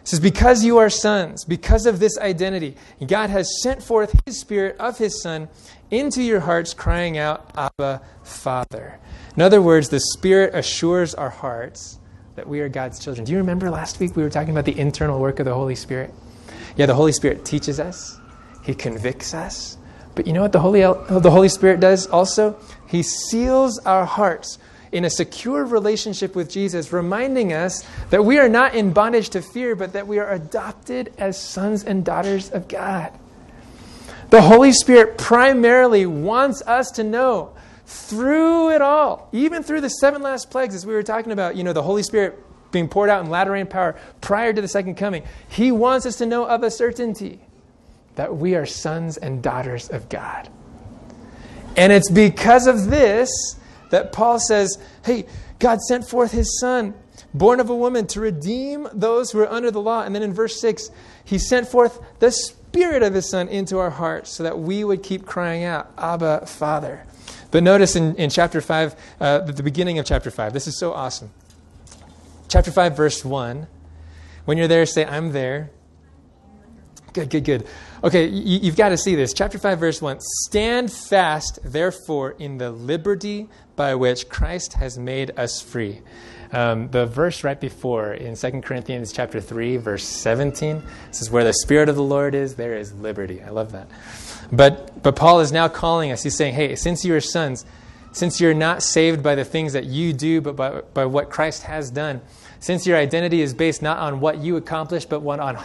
It 0.03 0.09
says, 0.09 0.19
because 0.19 0.65
you 0.65 0.79
are 0.79 0.89
sons, 0.89 1.45
because 1.45 1.85
of 1.85 1.99
this 2.01 2.17
identity, 2.17 2.75
God 3.07 3.29
has 3.29 3.61
sent 3.61 3.81
forth 3.81 4.21
His 4.25 4.37
Spirit 4.37 4.75
of 4.77 4.97
His 4.97 5.21
Son 5.21 5.47
into 5.89 6.21
your 6.21 6.41
hearts, 6.41 6.73
crying 6.73 7.17
out, 7.17 7.49
Abba, 7.55 8.01
Father. 8.21 8.99
In 9.37 9.41
other 9.41 9.61
words, 9.61 9.87
the 9.87 10.01
Spirit 10.01 10.53
assures 10.53 11.15
our 11.15 11.29
hearts 11.29 11.99
that 12.35 12.49
we 12.49 12.59
are 12.59 12.67
God's 12.67 12.99
children. 12.99 13.23
Do 13.23 13.31
you 13.31 13.37
remember 13.37 13.69
last 13.69 14.01
week 14.01 14.17
we 14.17 14.23
were 14.23 14.29
talking 14.29 14.51
about 14.51 14.65
the 14.65 14.77
internal 14.77 15.21
work 15.21 15.39
of 15.39 15.45
the 15.45 15.53
Holy 15.53 15.75
Spirit? 15.75 16.13
Yeah, 16.75 16.85
the 16.85 16.95
Holy 16.95 17.13
Spirit 17.13 17.45
teaches 17.45 17.79
us, 17.79 18.19
He 18.65 18.75
convicts 18.75 19.33
us. 19.33 19.77
But 20.15 20.27
you 20.27 20.33
know 20.33 20.41
what 20.41 20.51
the 20.51 20.59
Holy, 20.59 20.81
the 20.81 21.31
Holy 21.31 21.47
Spirit 21.47 21.79
does 21.79 22.07
also? 22.07 22.59
He 22.87 23.03
seals 23.03 23.79
our 23.79 24.05
hearts 24.05 24.59
in 24.93 25.05
a 25.05 25.09
secure 25.09 25.65
relationship 25.65 26.35
with 26.35 26.49
Jesus, 26.49 26.93
reminding 26.93 27.51
us 27.51 27.83
that 28.11 28.23
we 28.23 28.37
are 28.37 28.47
not 28.47 28.75
in 28.75 28.93
bondage 28.93 29.29
to 29.29 29.41
fear, 29.41 29.75
but 29.75 29.93
that 29.93 30.07
we 30.07 30.19
are 30.19 30.31
adopted 30.31 31.13
as 31.17 31.39
sons 31.39 31.83
and 31.83 32.05
daughters 32.05 32.51
of 32.51 32.67
God. 32.67 33.11
The 34.29 34.41
Holy 34.41 34.71
Spirit 34.71 35.17
primarily 35.17 36.05
wants 36.05 36.61
us 36.61 36.91
to 36.91 37.03
know 37.03 37.55
through 37.85 38.71
it 38.71 38.81
all, 38.81 39.29
even 39.31 39.63
through 39.63 39.81
the 39.81 39.89
seven 39.89 40.21
last 40.21 40.51
plagues, 40.51 40.75
as 40.75 40.85
we 40.85 40.93
were 40.93 41.03
talking 41.03 41.31
about, 41.31 41.55
you 41.55 41.63
know, 41.63 41.73
the 41.73 41.83
Holy 41.83 42.03
Spirit 42.03 42.39
being 42.71 42.87
poured 42.87 43.09
out 43.09 43.23
in 43.23 43.29
latter 43.29 43.51
rain 43.51 43.67
power 43.67 43.95
prior 44.21 44.53
to 44.53 44.61
the 44.61 44.67
second 44.67 44.95
coming. 44.95 45.23
He 45.49 45.71
wants 45.71 46.05
us 46.05 46.17
to 46.17 46.25
know 46.25 46.45
of 46.45 46.63
a 46.63 46.71
certainty 46.71 47.39
that 48.15 48.35
we 48.35 48.55
are 48.55 48.65
sons 48.65 49.17
and 49.17 49.41
daughters 49.41 49.89
of 49.89 50.07
God. 50.09 50.49
And 51.75 51.91
it's 51.91 52.11
because 52.11 52.67
of 52.67 52.91
this 52.91 53.29
that 53.93 54.11
Paul 54.11 54.39
says, 54.39 54.79
hey, 55.05 55.27
God 55.59 55.79
sent 55.79 56.09
forth 56.09 56.31
his 56.31 56.59
son, 56.59 56.95
born 57.31 57.59
of 57.59 57.69
a 57.69 57.75
woman, 57.75 58.07
to 58.07 58.19
redeem 58.19 58.87
those 58.91 59.29
who 59.29 59.39
are 59.39 59.51
under 59.51 59.69
the 59.69 59.79
law. 59.79 60.01
And 60.01 60.15
then 60.15 60.23
in 60.23 60.33
verse 60.33 60.59
6, 60.59 60.89
he 61.23 61.37
sent 61.37 61.67
forth 61.67 61.99
the 62.17 62.31
spirit 62.31 63.03
of 63.03 63.13
his 63.13 63.29
son 63.29 63.47
into 63.49 63.77
our 63.77 63.91
hearts 63.91 64.31
so 64.31 64.41
that 64.41 64.57
we 64.57 64.83
would 64.83 65.03
keep 65.03 65.27
crying 65.27 65.63
out, 65.63 65.91
Abba, 65.95 66.47
Father. 66.47 67.05
But 67.51 67.61
notice 67.61 67.95
in, 67.95 68.15
in 68.15 68.31
chapter 68.31 68.61
5, 68.61 68.95
uh, 69.19 69.39
the 69.41 69.61
beginning 69.61 69.99
of 69.99 70.07
chapter 70.07 70.31
5, 70.31 70.53
this 70.53 70.65
is 70.65 70.75
so 70.79 70.91
awesome. 70.91 71.29
Chapter 72.47 72.71
5, 72.71 72.97
verse 72.97 73.23
1. 73.23 73.67
When 74.45 74.57
you're 74.57 74.67
there, 74.67 74.87
say, 74.87 75.05
I'm 75.05 75.33
there. 75.33 75.69
Good, 77.13 77.29
good, 77.29 77.43
good. 77.43 77.67
Okay, 78.03 78.27
you, 78.27 78.65
have 78.65 78.75
got 78.75 78.89
to 78.89 78.97
see 78.97 79.15
this. 79.15 79.31
Chapter 79.31 79.57
5, 79.57 79.79
verse 79.79 80.01
1. 80.01 80.17
Stand 80.19 80.91
fast, 80.91 81.59
therefore, 81.63 82.31
in 82.31 82.57
the 82.57 82.69
liberty 82.69 83.47
by 83.77 83.95
which 83.95 84.27
Christ 84.27 84.73
has 84.73 84.97
made 84.97 85.31
us 85.37 85.61
free. 85.61 86.01
Um, 86.51 86.89
the 86.89 87.05
verse 87.05 87.45
right 87.45 87.59
before 87.59 88.13
in 88.13 88.35
2 88.35 88.59
Corinthians 88.59 89.13
chapter 89.13 89.39
3, 89.39 89.77
verse 89.77 90.03
17, 90.03 90.83
says, 91.11 91.31
Where 91.31 91.45
the 91.45 91.53
Spirit 91.53 91.87
of 91.87 91.95
the 91.95 92.03
Lord 92.03 92.35
is, 92.35 92.55
there 92.55 92.75
is 92.75 92.93
liberty. 92.93 93.41
I 93.41 93.51
love 93.51 93.71
that. 93.71 93.87
But, 94.51 95.01
but 95.01 95.15
Paul 95.15 95.39
is 95.39 95.53
now 95.53 95.69
calling 95.69 96.11
us. 96.11 96.23
He's 96.23 96.35
saying, 96.35 96.55
Hey, 96.55 96.75
since 96.75 97.05
you 97.05 97.15
are 97.15 97.21
sons, 97.21 97.65
since 98.11 98.41
you're 98.41 98.53
not 98.53 98.83
saved 98.83 99.23
by 99.23 99.35
the 99.35 99.45
things 99.45 99.71
that 99.73 99.85
you 99.85 100.11
do, 100.11 100.41
but 100.41 100.57
by, 100.57 100.81
by 100.93 101.05
what 101.05 101.29
Christ 101.29 101.63
has 101.63 101.89
done, 101.89 102.19
since 102.63 102.87
your 102.87 102.95
identity 102.95 103.41
is 103.41 103.53
based 103.53 103.81
not 103.81 103.97
on 103.97 104.21
what 104.21 104.37
you 104.37 104.55
accomplished, 104.55 105.09
but 105.09 105.19
one 105.19 105.41
on, 105.41 105.57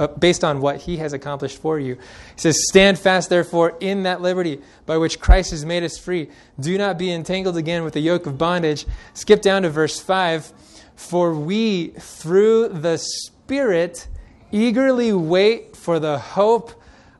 uh, 0.00 0.08
based 0.08 0.42
on 0.42 0.60
what 0.60 0.78
he 0.78 0.96
has 0.96 1.12
accomplished 1.12 1.62
for 1.62 1.78
you. 1.78 1.94
He 1.94 2.00
says, 2.40 2.66
Stand 2.68 2.98
fast, 2.98 3.30
therefore, 3.30 3.76
in 3.78 4.02
that 4.02 4.20
liberty 4.20 4.60
by 4.84 4.98
which 4.98 5.20
Christ 5.20 5.52
has 5.52 5.64
made 5.64 5.84
us 5.84 5.96
free. 5.96 6.28
Do 6.58 6.76
not 6.76 6.98
be 6.98 7.12
entangled 7.12 7.56
again 7.56 7.84
with 7.84 7.94
the 7.94 8.00
yoke 8.00 8.26
of 8.26 8.36
bondage. 8.36 8.84
Skip 9.14 9.42
down 9.42 9.62
to 9.62 9.70
verse 9.70 10.00
5. 10.00 10.52
For 10.96 11.32
we, 11.32 11.90
through 11.90 12.70
the 12.70 12.98
Spirit, 12.98 14.08
eagerly 14.50 15.12
wait 15.12 15.76
for 15.76 16.00
the 16.00 16.18
hope 16.18 16.72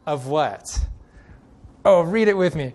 of 0.07 0.27
what? 0.27 0.67
Oh, 1.85 2.01
read 2.01 2.27
it 2.27 2.37
with 2.37 2.57
me. 2.57 2.73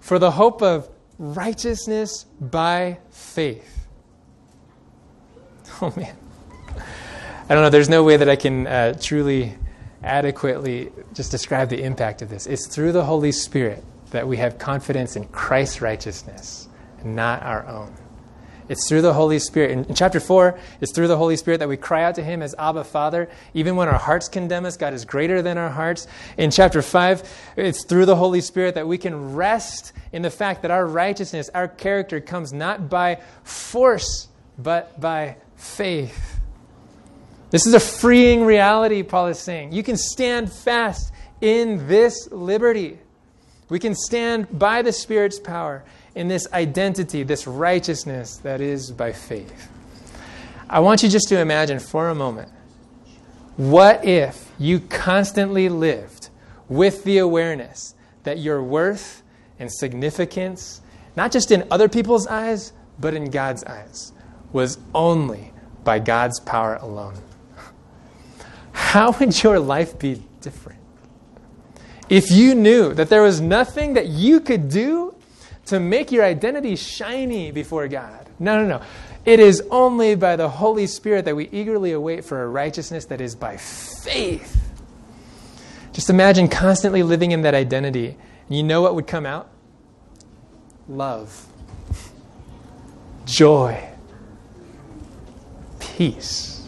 For 0.00 0.18
the 0.18 0.30
hope 0.30 0.62
of 0.62 0.88
righteousness 1.18 2.24
by 2.40 2.96
faith. 3.10 3.77
Oh, 5.82 5.92
man. 5.96 6.16
I 7.48 7.54
don't 7.54 7.62
know. 7.62 7.70
There's 7.70 7.88
no 7.88 8.02
way 8.02 8.16
that 8.16 8.28
I 8.28 8.34
can 8.34 8.66
uh, 8.66 8.94
truly, 9.00 9.54
adequately 10.02 10.90
just 11.14 11.30
describe 11.30 11.68
the 11.68 11.82
impact 11.82 12.20
of 12.20 12.28
this. 12.28 12.46
It's 12.46 12.66
through 12.66 12.92
the 12.92 13.04
Holy 13.04 13.30
Spirit 13.30 13.84
that 14.10 14.26
we 14.26 14.38
have 14.38 14.58
confidence 14.58 15.14
in 15.14 15.26
Christ's 15.28 15.80
righteousness, 15.80 16.68
not 17.04 17.44
our 17.44 17.66
own. 17.66 17.94
It's 18.68 18.88
through 18.88 19.02
the 19.02 19.14
Holy 19.14 19.38
Spirit. 19.38 19.70
In, 19.70 19.84
in, 19.84 19.94
chapter 19.94 20.20
4, 20.20 20.58
it's 20.80 20.92
through 20.92 21.08
the 21.08 21.16
Holy 21.16 21.36
Spirit 21.36 21.58
that 21.58 21.68
we 21.68 21.76
cry 21.76 22.02
out 22.02 22.16
to 22.16 22.24
Him 22.24 22.42
as 22.42 22.54
Abba 22.58 22.84
Father. 22.84 23.30
Even 23.54 23.76
when 23.76 23.88
our 23.88 23.98
hearts 23.98 24.28
condemn 24.28 24.66
us, 24.66 24.76
God 24.76 24.92
is 24.92 25.04
greater 25.04 25.42
than 25.42 25.56
our 25.56 25.70
hearts. 25.70 26.06
In 26.36 26.50
chapter 26.50 26.82
5, 26.82 27.54
it's 27.56 27.84
through 27.84 28.04
the 28.04 28.16
Holy 28.16 28.40
Spirit 28.40 28.74
that 28.74 28.86
we 28.86 28.98
can 28.98 29.34
rest 29.34 29.92
in 30.12 30.22
the 30.22 30.30
fact 30.30 30.62
that 30.62 30.70
our 30.70 30.84
righteousness, 30.84 31.48
our 31.54 31.68
character, 31.68 32.20
comes 32.20 32.52
not 32.52 32.90
by 32.90 33.22
force, 33.42 34.28
but 34.58 35.00
by 35.00 35.36
faith. 35.58 36.40
This 37.50 37.66
is 37.66 37.74
a 37.74 37.80
freeing 37.80 38.44
reality, 38.44 39.02
Paul 39.02 39.26
is 39.26 39.38
saying. 39.38 39.72
You 39.72 39.82
can 39.82 39.96
stand 39.96 40.50
fast 40.52 41.12
in 41.40 41.86
this 41.86 42.30
liberty. 42.30 42.98
We 43.68 43.78
can 43.78 43.94
stand 43.94 44.58
by 44.58 44.82
the 44.82 44.92
Spirit's 44.92 45.38
power 45.38 45.84
in 46.14 46.28
this 46.28 46.50
identity, 46.52 47.22
this 47.22 47.46
righteousness 47.46 48.38
that 48.38 48.60
is 48.60 48.90
by 48.90 49.12
faith. 49.12 49.70
I 50.70 50.80
want 50.80 51.02
you 51.02 51.08
just 51.08 51.28
to 51.28 51.38
imagine 51.38 51.78
for 51.78 52.08
a 52.08 52.14
moment 52.14 52.50
what 53.56 54.04
if 54.04 54.50
you 54.58 54.80
constantly 54.80 55.68
lived 55.68 56.28
with 56.68 57.04
the 57.04 57.18
awareness 57.18 57.94
that 58.24 58.38
your 58.38 58.62
worth 58.62 59.22
and 59.58 59.72
significance, 59.72 60.80
not 61.16 61.32
just 61.32 61.50
in 61.50 61.66
other 61.70 61.88
people's 61.88 62.26
eyes, 62.26 62.72
but 63.00 63.14
in 63.14 63.30
God's 63.30 63.64
eyes, 63.64 64.12
was 64.52 64.78
only 64.94 65.52
by 65.84 65.98
God's 65.98 66.40
power 66.40 66.76
alone. 66.76 67.14
How 68.72 69.12
would 69.12 69.42
your 69.42 69.58
life 69.58 69.98
be 69.98 70.22
different? 70.40 70.78
If 72.08 72.30
you 72.30 72.54
knew 72.54 72.94
that 72.94 73.10
there 73.10 73.22
was 73.22 73.40
nothing 73.40 73.94
that 73.94 74.06
you 74.08 74.40
could 74.40 74.68
do 74.68 75.14
to 75.68 75.78
make 75.78 76.10
your 76.10 76.24
identity 76.24 76.76
shiny 76.76 77.50
before 77.50 77.86
God. 77.88 78.26
No, 78.38 78.62
no, 78.62 78.78
no. 78.78 78.84
It 79.26 79.40
is 79.40 79.62
only 79.70 80.14
by 80.14 80.36
the 80.36 80.48
Holy 80.48 80.86
Spirit 80.86 81.26
that 81.26 81.36
we 81.36 81.48
eagerly 81.50 81.92
await 81.92 82.24
for 82.24 82.42
a 82.42 82.48
righteousness 82.48 83.04
that 83.06 83.20
is 83.20 83.34
by 83.34 83.58
faith. 83.58 84.56
Just 85.92 86.08
imagine 86.08 86.48
constantly 86.48 87.02
living 87.02 87.32
in 87.32 87.42
that 87.42 87.54
identity. 87.54 88.16
And 88.46 88.56
you 88.56 88.62
know 88.62 88.80
what 88.80 88.94
would 88.94 89.06
come 89.06 89.26
out? 89.26 89.50
Love, 90.88 91.46
joy, 93.26 93.90
peace, 95.98 96.64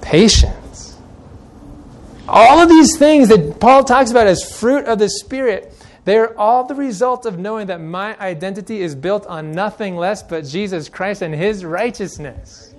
patience. 0.00 0.98
All 2.26 2.58
of 2.58 2.68
these 2.68 2.98
things 2.98 3.28
that 3.28 3.60
Paul 3.60 3.84
talks 3.84 4.10
about 4.10 4.26
as 4.26 4.42
fruit 4.58 4.86
of 4.86 4.98
the 4.98 5.08
Spirit, 5.08 5.72
they're 6.04 6.36
all 6.36 6.64
the 6.64 6.74
result 6.74 7.26
of 7.26 7.38
knowing 7.38 7.68
that 7.68 7.80
my 7.80 8.18
identity 8.18 8.82
is 8.82 8.96
built 8.96 9.24
on 9.26 9.52
nothing 9.52 9.94
less 9.96 10.20
but 10.20 10.46
Jesus 10.46 10.88
Christ 10.88 11.22
and 11.22 11.32
His 11.32 11.64
righteousness. 11.64 12.74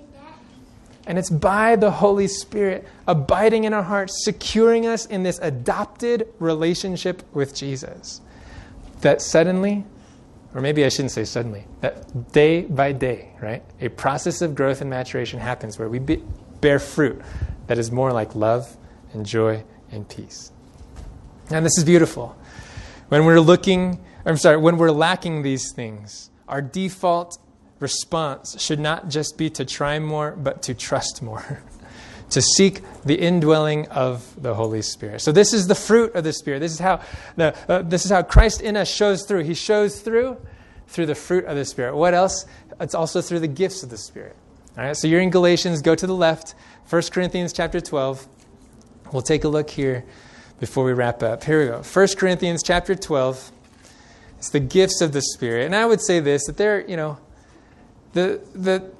And 1.06 1.18
it's 1.18 1.30
by 1.30 1.76
the 1.76 1.90
Holy 1.90 2.28
Spirit 2.28 2.86
abiding 3.08 3.64
in 3.64 3.72
our 3.72 3.82
hearts, 3.82 4.26
securing 4.26 4.84
us 4.86 5.06
in 5.06 5.22
this 5.22 5.38
adopted 5.38 6.28
relationship 6.38 7.22
with 7.32 7.54
Jesus, 7.54 8.20
that 9.00 9.22
suddenly 9.22 9.86
or 10.54 10.60
maybe 10.60 10.84
I 10.84 10.88
shouldn't 10.88 11.12
say 11.12 11.24
suddenly, 11.24 11.66
that 11.80 12.32
day 12.32 12.62
by 12.62 12.92
day, 12.92 13.30
right, 13.40 13.62
a 13.80 13.88
process 13.88 14.42
of 14.42 14.54
growth 14.54 14.80
and 14.80 14.90
maturation 14.90 15.38
happens 15.38 15.78
where 15.78 15.88
we 15.88 15.98
be, 15.98 16.22
bear 16.60 16.78
fruit 16.78 17.20
that 17.68 17.78
is 17.78 17.92
more 17.92 18.12
like 18.12 18.34
love 18.34 18.76
and 19.12 19.24
joy 19.24 19.62
and 19.92 20.08
peace. 20.08 20.50
And 21.50 21.64
this 21.64 21.76
is 21.78 21.84
beautiful. 21.84 22.36
When 23.08 23.24
we're 23.24 23.40
looking, 23.40 24.04
I'm 24.24 24.36
sorry, 24.36 24.56
when 24.56 24.76
we're 24.76 24.90
lacking 24.90 25.42
these 25.42 25.72
things, 25.72 26.30
our 26.48 26.62
default 26.62 27.38
response 27.80 28.60
should 28.60 28.80
not 28.80 29.08
just 29.08 29.38
be 29.38 29.50
to 29.50 29.64
try 29.64 29.98
more, 29.98 30.32
but 30.32 30.62
to 30.62 30.74
trust 30.74 31.22
more. 31.22 31.62
to 32.30 32.40
seek 32.40 32.82
the 33.04 33.16
indwelling 33.16 33.88
of 33.88 34.40
the 34.40 34.54
Holy 34.54 34.82
Spirit. 34.82 35.20
So 35.20 35.32
this 35.32 35.52
is 35.52 35.66
the 35.66 35.74
fruit 35.74 36.14
of 36.14 36.24
the 36.24 36.32
Spirit. 36.32 36.60
This 36.60 36.72
is 36.72 36.78
how 36.78 37.00
the, 37.36 37.54
uh, 37.68 37.82
this 37.82 38.04
is 38.04 38.10
how 38.10 38.22
Christ 38.22 38.60
in 38.60 38.76
us 38.76 38.88
shows 38.88 39.24
through. 39.26 39.44
He 39.44 39.54
shows 39.54 40.00
through 40.00 40.36
through 40.88 41.06
the 41.06 41.14
fruit 41.14 41.44
of 41.44 41.56
the 41.56 41.64
Spirit. 41.64 41.96
What 41.96 42.14
else? 42.14 42.46
It's 42.80 42.94
also 42.94 43.20
through 43.20 43.40
the 43.40 43.48
gifts 43.48 43.82
of 43.82 43.90
the 43.90 43.98
Spirit. 43.98 44.36
All 44.76 44.84
right. 44.84 44.96
So 44.96 45.08
you're 45.08 45.20
in 45.20 45.30
Galatians. 45.30 45.82
Go 45.82 45.94
to 45.94 46.06
the 46.06 46.14
left. 46.14 46.54
1 46.88 47.02
Corinthians 47.12 47.52
chapter 47.52 47.80
12. 47.80 48.26
We'll 49.12 49.22
take 49.22 49.44
a 49.44 49.48
look 49.48 49.70
here 49.70 50.04
before 50.58 50.84
we 50.84 50.92
wrap 50.92 51.22
up. 51.22 51.44
Here 51.44 51.60
we 51.60 51.66
go. 51.66 51.82
1 51.82 52.08
Corinthians 52.16 52.62
chapter 52.62 52.94
12. 52.94 53.52
It's 54.38 54.50
the 54.50 54.60
gifts 54.60 55.00
of 55.00 55.12
the 55.12 55.20
Spirit. 55.20 55.66
And 55.66 55.74
I 55.74 55.84
would 55.84 56.00
say 56.00 56.20
this 56.20 56.46
that 56.46 56.56
they're, 56.56 56.86
you 56.88 56.96
know, 56.96 57.18
the, 58.12 58.40
the, 58.54 58.90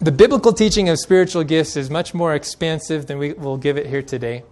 the 0.00 0.12
biblical 0.12 0.52
teaching 0.52 0.88
of 0.88 0.98
spiritual 0.98 1.42
gifts 1.42 1.76
is 1.76 1.88
much 1.88 2.12
more 2.12 2.34
expansive 2.34 3.06
than 3.06 3.18
we 3.18 3.32
will 3.32 3.56
give 3.56 3.78
it 3.78 3.86
here 3.86 4.02
today. 4.02 4.44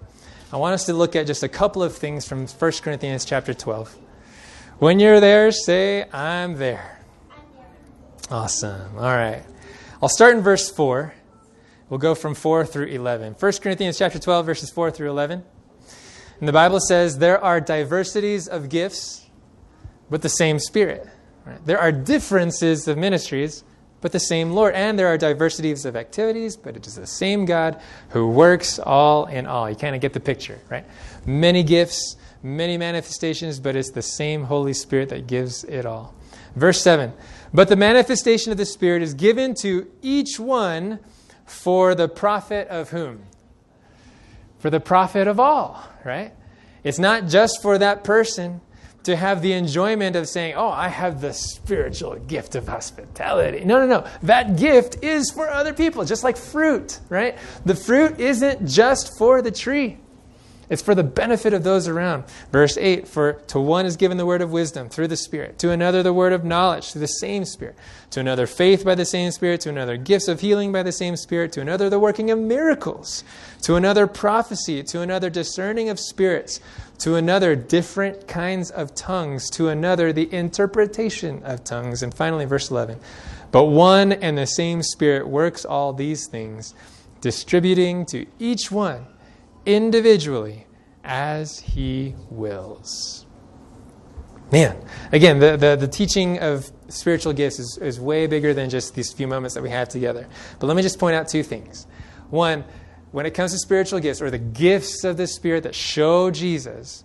I 0.52 0.56
want 0.56 0.74
us 0.74 0.86
to 0.86 0.94
look 0.94 1.14
at 1.16 1.26
just 1.26 1.42
a 1.42 1.48
couple 1.48 1.82
of 1.82 1.96
things 1.96 2.26
from 2.26 2.46
1 2.46 2.72
Corinthians 2.82 3.24
chapter 3.24 3.52
12. 3.52 3.94
When 4.78 4.98
you're 4.98 5.20
there, 5.20 5.50
say, 5.52 6.08
I'm 6.12 6.56
there. 6.56 7.00
Awesome. 8.30 8.96
All 8.96 9.02
right. 9.02 9.42
I'll 10.02 10.08
start 10.08 10.34
in 10.34 10.42
verse 10.42 10.70
4. 10.70 11.12
We'll 11.90 11.98
go 11.98 12.14
from 12.14 12.34
4 12.34 12.64
through 12.64 12.86
11. 12.86 13.34
1 13.34 13.52
Corinthians 13.62 13.98
chapter 13.98 14.18
12 14.18 14.46
verses 14.46 14.70
4 14.70 14.90
through 14.90 15.10
11. 15.10 15.44
And 16.38 16.48
the 16.48 16.52
Bible 16.52 16.80
says 16.80 17.18
there 17.18 17.42
are 17.42 17.60
diversities 17.60 18.48
of 18.48 18.68
gifts, 18.68 19.28
but 20.08 20.22
the 20.22 20.28
same 20.28 20.58
Spirit. 20.58 21.06
Right? 21.44 21.64
There 21.66 21.78
are 21.78 21.92
differences 21.92 22.88
of 22.88 22.96
ministries, 22.96 23.62
but 24.04 24.12
the 24.12 24.20
same 24.20 24.50
Lord. 24.50 24.74
And 24.74 24.98
there 24.98 25.06
are 25.06 25.16
diversities 25.16 25.86
of 25.86 25.96
activities, 25.96 26.58
but 26.58 26.76
it 26.76 26.86
is 26.86 26.96
the 26.96 27.06
same 27.06 27.46
God 27.46 27.80
who 28.10 28.28
works 28.28 28.78
all 28.78 29.24
in 29.24 29.46
all. 29.46 29.70
You 29.70 29.76
kind 29.76 29.94
of 29.94 30.02
get 30.02 30.12
the 30.12 30.20
picture, 30.20 30.60
right? 30.68 30.84
Many 31.24 31.62
gifts, 31.62 32.16
many 32.42 32.76
manifestations, 32.76 33.60
but 33.60 33.76
it's 33.76 33.92
the 33.92 34.02
same 34.02 34.44
Holy 34.44 34.74
Spirit 34.74 35.08
that 35.08 35.26
gives 35.26 35.64
it 35.64 35.86
all. 35.86 36.14
Verse 36.54 36.82
7 36.82 37.14
But 37.54 37.68
the 37.68 37.76
manifestation 37.76 38.52
of 38.52 38.58
the 38.58 38.66
Spirit 38.66 39.00
is 39.00 39.14
given 39.14 39.54
to 39.62 39.90
each 40.02 40.38
one 40.38 40.98
for 41.46 41.94
the 41.94 42.06
profit 42.06 42.68
of 42.68 42.90
whom? 42.90 43.22
For 44.58 44.68
the 44.68 44.80
profit 44.80 45.28
of 45.28 45.40
all, 45.40 45.82
right? 46.04 46.34
It's 46.82 46.98
not 46.98 47.28
just 47.28 47.62
for 47.62 47.78
that 47.78 48.04
person 48.04 48.60
to 49.04 49.16
have 49.16 49.42
the 49.42 49.52
enjoyment 49.52 50.16
of 50.16 50.28
saying, 50.28 50.54
Oh, 50.56 50.68
I 50.68 50.88
have 50.88 51.20
the 51.20 51.32
spiritual 51.32 52.16
gift 52.16 52.54
of 52.54 52.66
hospitality. 52.66 53.64
No, 53.64 53.78
no, 53.78 53.86
no. 53.86 54.10
That 54.22 54.56
gift 54.56 55.02
is 55.02 55.30
for 55.30 55.48
other 55.48 55.72
people, 55.72 56.04
just 56.04 56.24
like 56.24 56.36
fruit, 56.36 57.00
right? 57.08 57.38
The 57.64 57.74
fruit 57.74 58.18
isn't 58.18 58.66
just 58.66 59.16
for 59.18 59.42
the 59.42 59.50
tree. 59.50 59.98
It's 60.70 60.82
for 60.82 60.94
the 60.94 61.04
benefit 61.04 61.52
of 61.52 61.62
those 61.62 61.88
around. 61.88 62.24
Verse 62.50 62.76
8 62.78 63.06
For 63.06 63.34
to 63.48 63.60
one 63.60 63.86
is 63.86 63.96
given 63.96 64.16
the 64.16 64.26
word 64.26 64.40
of 64.40 64.52
wisdom 64.52 64.88
through 64.88 65.08
the 65.08 65.16
Spirit, 65.16 65.58
to 65.58 65.70
another 65.70 66.02
the 66.02 66.12
word 66.12 66.32
of 66.32 66.44
knowledge 66.44 66.92
through 66.92 67.00
the 67.00 67.06
same 67.06 67.44
Spirit, 67.44 67.76
to 68.10 68.20
another 68.20 68.46
faith 68.46 68.84
by 68.84 68.94
the 68.94 69.04
same 69.04 69.30
Spirit, 69.30 69.60
to 69.62 69.68
another 69.68 69.96
gifts 69.96 70.28
of 70.28 70.40
healing 70.40 70.72
by 70.72 70.82
the 70.82 70.92
same 70.92 71.16
Spirit, 71.16 71.52
to 71.52 71.60
another 71.60 71.90
the 71.90 71.98
working 71.98 72.30
of 72.30 72.38
miracles, 72.38 73.24
to 73.62 73.74
another 73.74 74.06
prophecy, 74.06 74.82
to 74.82 75.02
another 75.02 75.28
discerning 75.28 75.88
of 75.88 76.00
spirits, 76.00 76.60
to 76.98 77.16
another 77.16 77.54
different 77.54 78.26
kinds 78.26 78.70
of 78.70 78.94
tongues, 78.94 79.50
to 79.50 79.68
another 79.68 80.12
the 80.12 80.32
interpretation 80.32 81.42
of 81.44 81.64
tongues. 81.64 82.02
And 82.02 82.14
finally, 82.14 82.46
verse 82.46 82.70
11 82.70 82.98
But 83.50 83.64
one 83.64 84.12
and 84.12 84.38
the 84.38 84.46
same 84.46 84.82
Spirit 84.82 85.28
works 85.28 85.64
all 85.64 85.92
these 85.92 86.26
things, 86.26 86.74
distributing 87.20 88.06
to 88.06 88.26
each 88.38 88.70
one 88.70 89.06
individually 89.66 90.66
as 91.04 91.60
he 91.60 92.14
wills. 92.30 93.26
Man, 94.52 94.76
again, 95.12 95.38
the, 95.38 95.56
the, 95.56 95.76
the, 95.76 95.88
teaching 95.88 96.38
of 96.38 96.70
spiritual 96.88 97.32
gifts 97.32 97.58
is, 97.58 97.78
is 97.80 97.98
way 97.98 98.26
bigger 98.26 98.54
than 98.54 98.70
just 98.70 98.94
these 98.94 99.12
few 99.12 99.26
moments 99.26 99.54
that 99.54 99.62
we 99.62 99.70
have 99.70 99.88
together. 99.88 100.28
But 100.58 100.66
let 100.66 100.76
me 100.76 100.82
just 100.82 100.98
point 100.98 101.16
out 101.16 101.28
two 101.28 101.42
things. 101.42 101.86
One, 102.30 102.64
when 103.10 103.26
it 103.26 103.32
comes 103.32 103.52
to 103.52 103.58
spiritual 103.58 104.00
gifts 104.00 104.20
or 104.20 104.30
the 104.30 104.38
gifts 104.38 105.04
of 105.04 105.16
the 105.16 105.26
Spirit 105.26 105.64
that 105.64 105.74
show 105.74 106.30
Jesus, 106.30 107.04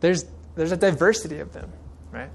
there's, 0.00 0.24
there's 0.56 0.72
a 0.72 0.76
diversity 0.76 1.38
of 1.38 1.52
them, 1.52 1.72
right? 2.12 2.30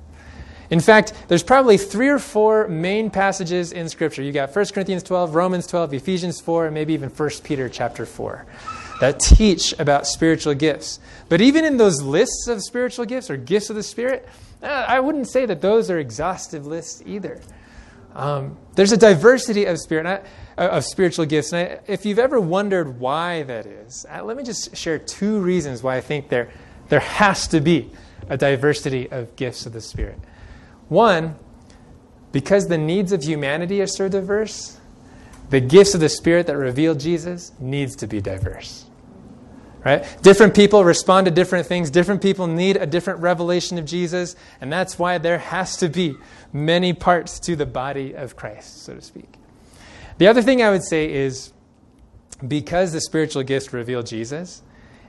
In 0.70 0.80
fact, 0.80 1.14
there's 1.28 1.44
probably 1.44 1.78
three 1.78 2.10
or 2.10 2.20
four 2.20 2.68
main 2.68 3.10
passages 3.10 3.72
in 3.72 3.90
Scripture. 3.90 4.22
You 4.22 4.32
got 4.32 4.56
1 4.56 4.66
Corinthians 4.68 5.04
12, 5.04 5.36
Romans 5.36 5.68
12, 5.68 5.96
Ephesians 5.96 6.40
4, 6.40 6.68
and 6.68 6.74
maybe 6.74 6.94
even 6.94 7.10
1 7.10 7.30
Peter 7.44 7.70
chapter 7.70 8.06
4 8.06 8.46
that 9.00 9.20
teach 9.20 9.74
about 9.80 10.06
spiritual 10.06 10.54
gifts. 10.54 11.00
But 11.30 11.42
even 11.42 11.66
in 11.66 11.78
those 11.78 12.02
lists 12.02 12.48
of 12.48 12.62
spiritual 12.62 13.06
gifts 13.06 13.30
or 13.30 13.38
gifts 13.38 13.70
of 13.70 13.76
the 13.76 13.84
Spirit, 13.84 14.28
uh, 14.62 14.68
I 14.68 15.00
wouldn't 15.00 15.28
say 15.30 15.46
that 15.46 15.62
those 15.62 15.90
are 15.90 15.98
exhaustive 15.98 16.66
lists 16.66 17.02
either. 17.06 17.40
Um, 18.14 18.58
there's 18.76 18.92
a 18.92 18.98
diversity 18.98 19.66
of 19.66 19.78
spirit 19.78 20.06
uh, 20.06 20.22
of 20.58 20.84
spiritual 20.84 21.26
gifts, 21.26 21.54
and 21.54 21.70
I, 21.70 21.80
if 21.88 22.06
you've 22.06 22.20
ever 22.20 22.40
wondered 22.40 23.00
why 23.00 23.44
that 23.44 23.66
is, 23.66 24.06
uh, 24.10 24.24
let 24.24 24.36
me 24.36 24.44
just 24.44 24.76
share 24.76 24.98
two 24.98 25.40
reasons 25.40 25.84
why 25.84 25.96
I 25.96 26.02
think 26.02 26.30
there 26.30 26.50
there 26.90 27.00
has 27.00 27.48
to 27.50 27.62
be 27.62 27.92
a 28.28 28.36
diversity 28.36 29.10
of 29.12 29.36
gifts 29.36 29.66
of 29.68 29.74
the 29.74 29.82
Spirit. 29.82 30.20
One, 30.90 31.36
because 32.32 32.68
the 32.68 32.80
needs 32.80 33.12
of 33.12 33.24
humanity 33.24 33.80
are 33.80 33.88
so 33.88 34.10
diverse, 34.10 34.80
the 35.52 35.62
gifts 35.62 35.94
of 35.94 36.02
the 36.02 36.10
Spirit 36.10 36.48
that 36.48 36.58
reveal 36.58 36.96
Jesus 36.96 37.52
needs 37.60 37.96
to 37.98 38.08
be 38.08 38.22
diverse 38.22 38.89
right? 39.84 40.22
Different 40.22 40.54
people 40.54 40.84
respond 40.84 41.26
to 41.26 41.32
different 41.32 41.68
things. 41.68 41.90
Different 41.90 42.22
people 42.22 42.48
need 42.48 42.78
a 42.78 42.86
different 42.86 43.22
revelation 43.22 43.78
of 43.78 43.86
Jesus. 43.86 44.36
And 44.62 44.72
that's 44.72 45.00
why 45.00 45.18
there 45.18 45.38
has 45.38 45.78
to 45.78 45.90
be 45.90 46.16
many 46.52 46.94
parts 46.94 47.40
to 47.42 47.56
the 47.56 47.66
body 47.66 48.14
of 48.14 48.36
Christ, 48.36 48.84
so 48.84 48.96
to 48.96 49.02
speak. 49.02 49.30
The 50.18 50.28
other 50.28 50.42
thing 50.42 50.62
I 50.62 50.70
would 50.70 50.84
say 50.84 51.12
is 51.12 51.54
because 52.46 52.92
the 52.92 53.02
spiritual 53.02 53.44
gifts 53.44 53.72
reveal 53.74 54.04
Jesus, 54.04 54.62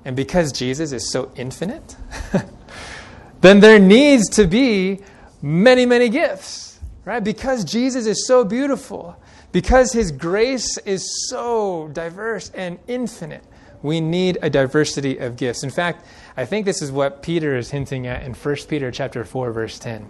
and 0.04 0.16
because 0.16 0.52
Jesus 0.52 0.92
is 0.92 1.10
so 1.10 1.32
infinite, 1.36 1.96
then 3.40 3.60
there 3.60 3.78
needs 3.78 4.28
to 4.30 4.46
be 4.46 5.00
many, 5.42 5.86
many 5.86 6.08
gifts, 6.08 6.78
right? 7.04 7.22
Because 7.22 7.64
Jesus 7.64 8.06
is 8.06 8.26
so 8.26 8.44
beautiful, 8.44 9.16
because 9.52 9.92
his 9.92 10.12
grace 10.12 10.78
is 10.78 11.28
so 11.28 11.88
diverse 11.92 12.50
and 12.50 12.78
infinite 12.86 13.44
we 13.82 14.00
need 14.00 14.38
a 14.42 14.50
diversity 14.50 15.18
of 15.18 15.36
gifts. 15.36 15.62
In 15.62 15.70
fact, 15.70 16.06
I 16.36 16.44
think 16.44 16.66
this 16.66 16.82
is 16.82 16.92
what 16.92 17.22
Peter 17.22 17.56
is 17.56 17.70
hinting 17.70 18.06
at 18.06 18.22
in 18.22 18.34
1 18.34 18.56
Peter 18.68 18.90
chapter 18.90 19.24
4 19.24 19.52
verse 19.52 19.78
10. 19.78 20.08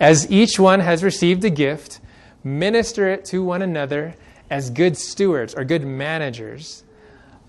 As 0.00 0.30
each 0.30 0.58
one 0.58 0.80
has 0.80 1.02
received 1.02 1.44
a 1.44 1.50
gift, 1.50 2.00
minister 2.44 3.08
it 3.08 3.24
to 3.26 3.42
one 3.42 3.62
another 3.62 4.14
as 4.50 4.70
good 4.70 4.96
stewards 4.96 5.54
or 5.54 5.64
good 5.64 5.84
managers 5.84 6.84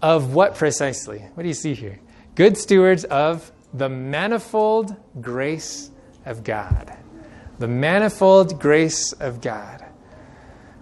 of 0.02 0.34
what 0.34 0.56
precisely? 0.56 1.20
What 1.34 1.44
do 1.44 1.50
you 1.50 1.56
see 1.56 1.74
here? 1.74 2.00
Good 2.36 2.58
stewards 2.58 3.04
of 3.06 3.52
the 3.74 3.90
manifold 3.90 4.96
grace 5.22 5.92
of 6.26 6.44
God. 6.44 6.96
The 7.60 7.68
manifold 7.68 8.60
grace 8.60 9.12
of 9.14 9.42
God. 9.42 9.84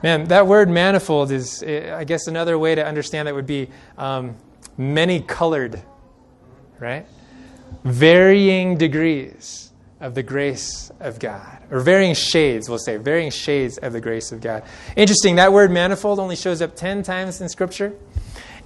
Man, 0.04 0.26
that 0.26 0.46
word 0.46 0.70
manifold 0.70 1.32
is, 1.32 1.64
I 1.64 2.04
guess, 2.04 2.28
another 2.28 2.60
way 2.60 2.76
to 2.76 2.86
understand 2.86 3.28
that 3.28 3.34
would 3.34 3.48
be 3.48 3.70
um, 3.98 4.36
many 4.78 5.22
colored, 5.22 5.82
right? 6.80 7.06
Varying 7.84 8.78
degrees 8.78 9.72
of 10.00 10.14
the 10.14 10.24
grace 10.24 10.92
of 11.00 11.20
God, 11.20 11.64
or 11.72 11.80
varying 11.80 12.14
shades, 12.14 12.68
we'll 12.68 12.78
say, 12.78 12.98
varying 12.98 13.32
shades 13.32 13.78
of 13.78 13.94
the 13.94 14.02
grace 14.02 14.32
of 14.32 14.42
God. 14.42 14.64
Interesting, 14.96 15.38
that 15.38 15.54
word 15.54 15.72
manifold 15.72 16.20
only 16.20 16.36
shows 16.36 16.62
up 16.62 16.76
10 16.76 17.04
times 17.04 17.42
in 17.42 17.50
Scripture. 17.50 17.94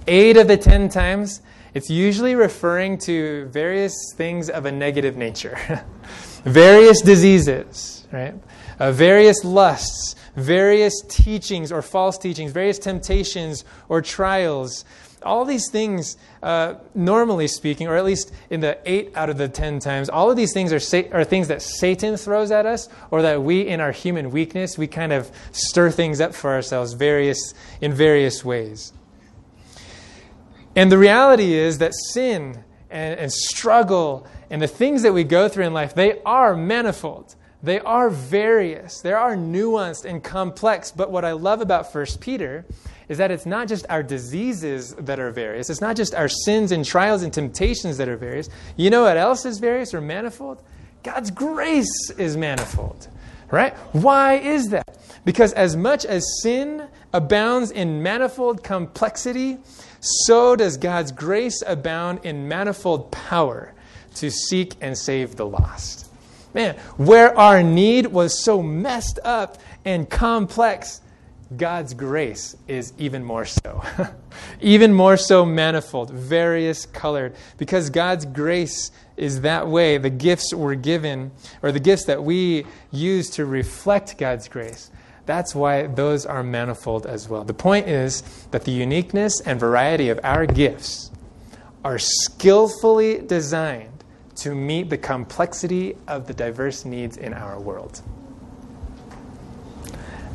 Eight 0.06 0.36
of 0.36 0.48
the 0.48 0.56
10 0.56 0.88
times, 0.88 1.40
it's 1.72 1.88
usually 1.88 2.34
referring 2.34 2.98
to 2.98 3.46
various 3.46 3.94
things 4.16 4.50
of 4.50 4.66
a 4.66 4.72
negative 4.72 5.16
nature, 5.16 5.56
various 6.44 7.00
diseases, 7.00 8.06
right? 8.10 8.34
Uh, 8.80 8.90
various 8.90 9.44
lusts, 9.44 10.16
various 10.34 11.00
teachings 11.08 11.70
or 11.70 11.80
false 11.80 12.18
teachings, 12.18 12.50
various 12.50 12.78
temptations 12.78 13.64
or 13.88 14.02
trials, 14.02 14.84
all 15.22 15.44
these 15.44 15.70
things, 15.70 16.16
uh, 16.42 16.74
normally 16.94 17.46
speaking, 17.48 17.88
or 17.88 17.96
at 17.96 18.04
least 18.04 18.32
in 18.48 18.60
the 18.60 18.78
eight 18.84 19.12
out 19.14 19.30
of 19.30 19.38
the 19.38 19.48
ten 19.48 19.78
times, 19.78 20.08
all 20.08 20.30
of 20.30 20.36
these 20.36 20.52
things 20.52 20.72
are, 20.72 20.80
sa- 20.80 21.02
are 21.12 21.24
things 21.24 21.48
that 21.48 21.62
Satan 21.62 22.16
throws 22.16 22.50
at 22.50 22.66
us, 22.66 22.88
or 23.10 23.22
that 23.22 23.42
we, 23.42 23.66
in 23.66 23.80
our 23.80 23.92
human 23.92 24.30
weakness, 24.30 24.78
we 24.78 24.86
kind 24.86 25.12
of 25.12 25.30
stir 25.52 25.90
things 25.90 26.20
up 26.20 26.34
for 26.34 26.50
ourselves 26.50 26.94
various, 26.94 27.54
in 27.80 27.92
various 27.92 28.44
ways. 28.44 28.92
And 30.76 30.90
the 30.90 30.98
reality 30.98 31.54
is 31.54 31.78
that 31.78 31.92
sin 32.12 32.64
and, 32.90 33.18
and 33.18 33.32
struggle 33.32 34.26
and 34.50 34.60
the 34.60 34.68
things 34.68 35.02
that 35.02 35.12
we 35.12 35.24
go 35.24 35.48
through 35.48 35.64
in 35.64 35.72
life, 35.72 35.94
they 35.94 36.20
are 36.22 36.56
manifold. 36.56 37.36
They 37.62 37.78
are 37.78 38.10
various. 38.10 39.00
They 39.00 39.12
are 39.12 39.36
nuanced 39.36 40.04
and 40.04 40.22
complex. 40.22 40.90
But 40.90 41.10
what 41.10 41.24
I 41.24 41.32
love 41.32 41.60
about 41.60 41.94
1 41.94 42.06
Peter 42.20 42.64
is 43.10 43.18
that 43.18 43.32
it's 43.32 43.44
not 43.44 43.66
just 43.66 43.84
our 43.90 44.04
diseases 44.04 44.94
that 44.94 45.18
are 45.18 45.32
various, 45.32 45.68
it's 45.68 45.80
not 45.80 45.96
just 45.96 46.14
our 46.14 46.28
sins 46.28 46.70
and 46.70 46.84
trials 46.84 47.24
and 47.24 47.32
temptations 47.32 47.96
that 47.96 48.08
are 48.08 48.16
various. 48.16 48.48
You 48.76 48.88
know 48.88 49.02
what 49.02 49.16
else 49.16 49.44
is 49.44 49.58
various 49.58 49.92
or 49.92 50.00
manifold? 50.00 50.62
God's 51.02 51.32
grace 51.32 52.10
is 52.16 52.36
manifold. 52.36 53.08
Right? 53.50 53.74
Why 53.90 54.34
is 54.34 54.68
that? 54.68 54.96
Because 55.24 55.52
as 55.54 55.74
much 55.74 56.04
as 56.04 56.24
sin 56.40 56.86
abounds 57.12 57.72
in 57.72 58.00
manifold 58.00 58.62
complexity, 58.62 59.58
so 59.98 60.54
does 60.54 60.76
God's 60.76 61.10
grace 61.10 61.64
abound 61.66 62.20
in 62.22 62.46
manifold 62.46 63.10
power 63.10 63.74
to 64.14 64.30
seek 64.30 64.74
and 64.80 64.96
save 64.96 65.34
the 65.34 65.46
lost. 65.46 66.06
Man, 66.54 66.76
where 66.96 67.36
our 67.36 67.60
need 67.60 68.06
was 68.06 68.38
so 68.38 68.62
messed 68.62 69.18
up 69.24 69.58
and 69.84 70.08
complex, 70.08 71.00
God's 71.56 71.94
grace 71.94 72.56
is 72.68 72.92
even 72.96 73.24
more 73.24 73.44
so. 73.44 73.82
even 74.60 74.94
more 74.94 75.16
so 75.16 75.44
manifold, 75.44 76.10
various 76.10 76.86
colored. 76.86 77.34
Because 77.58 77.90
God's 77.90 78.24
grace 78.24 78.92
is 79.16 79.40
that 79.40 79.66
way, 79.66 79.98
the 79.98 80.10
gifts 80.10 80.54
we're 80.54 80.76
given, 80.76 81.32
or 81.62 81.72
the 81.72 81.80
gifts 81.80 82.04
that 82.04 82.22
we 82.22 82.66
use 82.92 83.30
to 83.30 83.44
reflect 83.44 84.16
God's 84.16 84.48
grace, 84.48 84.90
that's 85.26 85.54
why 85.54 85.86
those 85.88 86.24
are 86.24 86.42
manifold 86.42 87.06
as 87.06 87.28
well. 87.28 87.44
The 87.44 87.54
point 87.54 87.88
is 87.88 88.22
that 88.52 88.64
the 88.64 88.72
uniqueness 88.72 89.40
and 89.40 89.58
variety 89.58 90.08
of 90.08 90.20
our 90.22 90.46
gifts 90.46 91.10
are 91.84 91.98
skillfully 91.98 93.18
designed 93.18 94.04
to 94.36 94.54
meet 94.54 94.88
the 94.88 94.98
complexity 94.98 95.96
of 96.06 96.26
the 96.26 96.34
diverse 96.34 96.84
needs 96.84 97.16
in 97.16 97.34
our 97.34 97.60
world. 97.60 98.02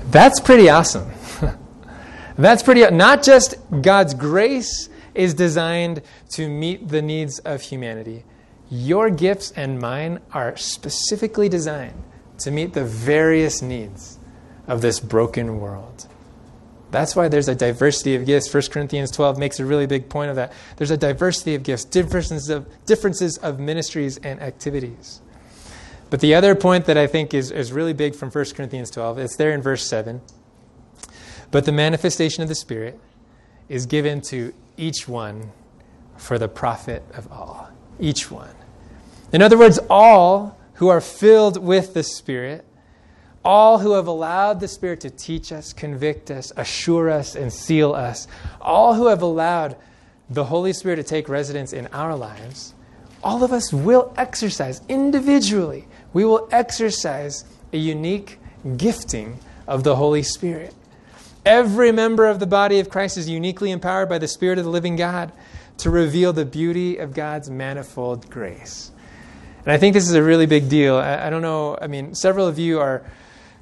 That's 0.10 0.40
pretty 0.40 0.70
awesome. 0.70 1.12
That's 2.38 2.64
pretty 2.64 2.82
not 2.96 3.24
just 3.24 3.56
God's 3.82 4.14
grace 4.14 4.90
is 5.14 5.34
designed 5.34 6.02
to 6.32 6.50
meet 6.50 6.90
the 6.90 7.02
needs 7.02 7.40
of 7.40 7.62
humanity. 7.62 8.26
Your 8.70 9.10
gifts 9.10 9.52
and 9.52 9.80
mine 9.80 10.20
are 10.32 10.58
specifically 10.58 11.50
designed 11.50 12.04
to 12.40 12.52
meet 12.52 12.74
the 12.74 12.84
various 12.84 13.62
needs 13.62 14.20
of 14.68 14.82
this 14.82 15.00
broken 15.00 15.60
world. 15.60 16.08
That's 16.92 17.16
why 17.16 17.28
there's 17.28 17.48
a 17.48 17.56
diversity 17.56 18.16
of 18.16 18.26
gifts. 18.26 18.54
1 18.54 18.64
Corinthians 18.72 19.12
12 19.12 19.38
makes 19.38 19.60
a 19.60 19.66
really 19.66 19.86
big 19.86 20.10
point 20.10 20.30
of 20.30 20.36
that. 20.36 20.54
There's 20.78 20.92
a 20.92 20.98
diversity 20.98 21.56
of 21.56 21.64
gifts, 21.64 21.84
differences 21.84 22.50
of, 22.50 22.68
differences 22.86 23.38
of 23.38 23.60
ministries 23.60 24.18
and 24.18 24.42
activities. 24.42 25.22
But 26.16 26.22
the 26.22 26.34
other 26.34 26.56
point 26.56 26.86
that 26.86 26.98
I 26.98 27.08
think 27.08 27.34
is, 27.34 27.52
is 27.52 27.74
really 27.74 27.92
big 27.92 28.16
from 28.16 28.32
1 28.32 28.46
Corinthians 28.56 28.90
12, 28.90 29.20
it's 29.20 29.36
there 29.36 29.52
in 29.52 29.62
verse 29.62 29.86
7. 29.86 30.22
But 31.52 31.66
the 31.66 31.74
manifestation 31.74 32.42
of 32.42 32.48
the 32.48 32.56
Spirit 32.56 32.98
is 33.68 33.86
given 33.86 34.22
to 34.30 34.54
each 34.78 35.10
one 35.10 35.52
for 36.16 36.40
the 36.40 36.48
profit 36.48 37.04
of 37.14 37.30
all. 37.34 37.70
Each 38.00 38.32
one. 38.32 38.56
In 39.34 39.42
other 39.42 39.58
words, 39.58 39.78
all 39.90 40.58
who 40.76 40.88
are 40.88 41.02
filled 41.02 41.62
with 41.62 41.94
the 41.94 42.04
Spirit, 42.04 42.64
all 43.44 43.80
who 43.80 43.92
have 43.92 44.08
allowed 44.08 44.62
the 44.62 44.70
Spirit 44.70 45.02
to 45.02 45.10
teach 45.10 45.52
us, 45.52 45.74
convict 45.74 46.32
us, 46.32 46.54
assure 46.56 47.10
us, 47.10 47.36
and 47.36 47.52
seal 47.52 47.94
us, 47.94 48.26
all 48.62 48.94
who 48.94 49.08
have 49.08 49.22
allowed 49.22 49.76
the 50.30 50.46
Holy 50.46 50.72
Spirit 50.72 50.96
to 50.96 51.04
take 51.04 51.28
residence 51.28 51.74
in 51.74 51.88
our 51.88 52.16
lives, 52.16 52.74
all 53.22 53.44
of 53.44 53.52
us 53.52 53.74
will 53.74 54.14
exercise 54.16 54.82
individually, 54.88 55.90
we 56.16 56.24
will 56.24 56.48
exercise 56.50 57.44
a 57.74 57.78
unique 57.78 58.40
gifting 58.78 59.38
of 59.68 59.84
the 59.84 59.98
Holy 59.98 60.24
Spirit. 60.24 60.74
Every 61.46 61.92
member 61.92 62.26
of 62.26 62.40
the 62.40 62.48
body 62.48 62.80
of 62.80 62.90
Christ 62.90 63.18
is 63.18 63.28
uniquely 63.28 63.70
empowered 63.70 64.08
by 64.08 64.18
the 64.18 64.28
Spirit 64.30 64.58
of 64.58 64.64
the 64.64 64.72
living 64.72 64.96
God 64.96 65.34
to 65.80 65.90
reveal 65.90 66.32
the 66.32 66.46
beauty 66.46 67.00
of 67.00 67.14
God's 67.14 67.50
manifold 67.50 68.30
grace. 68.30 68.94
And 69.66 69.74
I 69.74 69.78
think 69.78 69.94
this 69.94 70.08
is 70.08 70.16
a 70.16 70.24
really 70.24 70.46
big 70.46 70.70
deal. 70.70 70.96
I, 70.96 71.28
I 71.28 71.30
don't 71.30 71.42
know, 71.42 71.78
I 71.82 71.88
mean, 71.88 72.16
several 72.16 72.48
of 72.48 72.58
you 72.58 72.80
are, 72.80 73.04